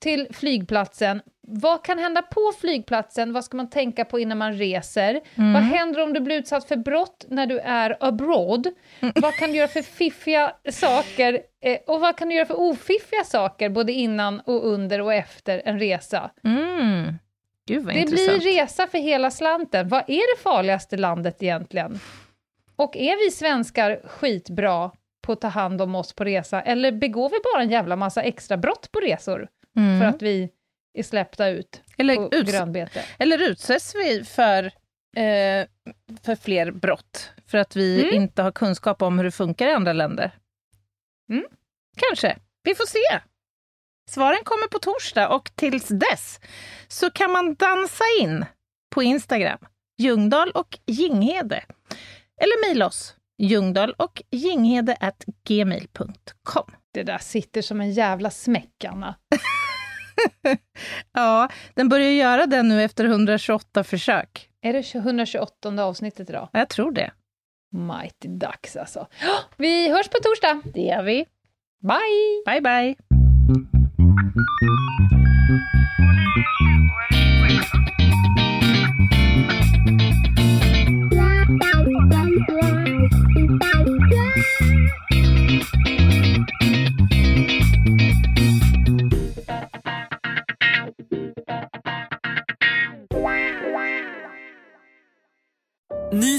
till 0.01 0.29
flygplatsen. 0.33 1.23
Vad 1.51 1.85
kan 1.85 1.99
hända 1.99 2.23
på 2.23 2.53
flygplatsen? 2.61 3.33
Vad 3.33 3.45
ska 3.45 3.57
man 3.57 3.71
tänka 3.71 4.05
på 4.05 4.19
innan 4.19 4.39
man 4.39 4.53
reser? 4.55 5.21
Vad 5.35 5.63
händer 5.63 6.03
om 6.03 6.13
du 6.13 6.21
blir 6.21 6.37
utsatt 6.39 6.69
för 6.69 6.77
brott 6.77 7.25
när 7.29 7.47
du 7.47 7.59
är 7.59 7.97
abroad? 8.01 8.69
Vad 9.15 9.35
kan 9.35 9.51
du 9.51 9.57
göra 9.57 9.69
för 9.69 9.83
fiffiga 9.83 10.53
saker? 10.71 11.41
Eh, 11.65 11.79
och 11.87 12.01
vad 12.01 12.17
kan 12.17 12.29
du 12.29 12.35
göra 12.35 12.47
för 12.47 12.61
ofiffiga 12.61 13.25
saker, 13.25 13.69
både 13.69 13.93
innan 13.93 14.41
och 14.41 14.67
under 14.67 15.01
och 15.01 15.15
efter 15.15 15.63
en 15.65 15.79
resa? 15.79 16.31
Mm. 16.45 17.15
Gud 17.69 17.87
Det 17.87 17.99
intressant. 17.99 18.43
blir 18.43 18.53
resa 18.53 18.87
för 18.87 18.99
hela 18.99 19.31
slanten. 19.31 19.89
Vad 19.89 20.01
är 20.09 20.37
det 20.37 20.43
farligaste 20.43 20.97
landet 20.97 21.43
egentligen? 21.43 22.01
Och 22.77 22.97
är 22.97 23.25
vi 23.25 23.31
svenskar 23.31 24.01
skitbra 24.05 24.91
på 25.29 25.33
att 25.33 25.41
ta 25.41 25.49
hand 25.49 25.83
om 25.83 25.95
oss 25.95 26.13
på 26.13 26.25
resa, 26.25 26.63
eller 26.63 26.93
begår 26.93 27.29
vi 27.31 27.37
bara 27.55 27.63
en 27.63 27.71
jävla 27.71 27.97
massa 27.97 28.23
extra 28.23 28.57
brott 28.57 28.93
på 28.93 29.01
resor 29.01 29.49
Mm. 29.77 30.01
för 30.01 30.07
att 30.07 30.23
vi 30.23 30.51
är 30.99 31.03
släppta 31.03 31.49
ut 31.49 31.83
Eller, 31.99 32.17
på 32.17 32.29
uts- 32.31 32.51
grönbete? 32.53 33.05
eller 33.19 33.43
utsätts 33.51 33.95
vi 33.95 34.25
för, 34.25 34.65
eh, 35.17 35.67
för 36.23 36.35
fler 36.37 36.71
brott 36.71 37.31
för 37.47 37.59
att 37.59 37.77
vi 37.77 38.03
Mm. 38.03 38.15
inte 38.23 38.43
har 38.43 38.53
kunskap 38.53 39.03
om 39.03 39.19
hur 39.19 39.25
det 39.25 39.31
funkar 39.31 39.67
i 39.69 39.73
andra 39.73 39.93
länder? 39.93 40.31
Mm. 41.31 41.45
Kanske. 41.97 42.37
Vi 42.63 42.75
får 42.75 42.87
se. 42.87 43.21
Svaren 44.11 44.45
kommer 44.45 44.67
på 44.69 44.79
torsdag 44.79 45.29
och 45.29 45.51
tills 45.55 45.89
dess 45.89 46.41
så 46.89 47.11
kan 47.11 47.33
man 47.33 47.55
dansa 47.55 48.05
in 48.21 48.45
på 48.95 49.03
Instagram, 49.03 49.59
Ljungdahl 49.99 50.51
och 50.51 50.79
Ginghede. 50.87 51.65
Eller 52.41 52.69
mejla 52.69 52.87
oss, 52.87 53.15
ljungdahl 53.39 53.93
och 53.93 54.23
ginghede 54.31 54.97
at 55.01 55.25
gmail.com. 55.49 56.71
Det 56.93 57.03
där 57.03 57.19
sitter 57.19 57.63
som 57.63 57.81
en 57.81 57.93
jävla 57.93 58.31
smäck, 58.31 58.85
Anna. 58.85 59.15
Ja, 61.13 61.49
den 61.75 61.89
börjar 61.89 62.11
göra 62.11 62.47
det 62.47 62.63
nu 62.63 62.83
efter 62.83 63.05
128 63.05 63.85
försök. 63.85 64.49
Är 64.63 64.73
det 64.73 64.95
128 64.95 65.85
avsnittet 65.85 66.31
idag? 66.31 66.49
Jag 66.53 66.69
tror 66.69 66.93
det. 66.93 67.11
Mighty 67.73 68.29
dags 68.29 68.77
alltså. 68.77 69.07
Vi 69.57 69.91
hörs 69.91 70.09
på 70.09 70.19
torsdag. 70.23 70.63
Det 70.75 70.81
gör 70.81 71.03
vi. 71.03 71.27
Bye! 71.83 72.43
Bye, 72.47 72.61
bye. 72.61 72.97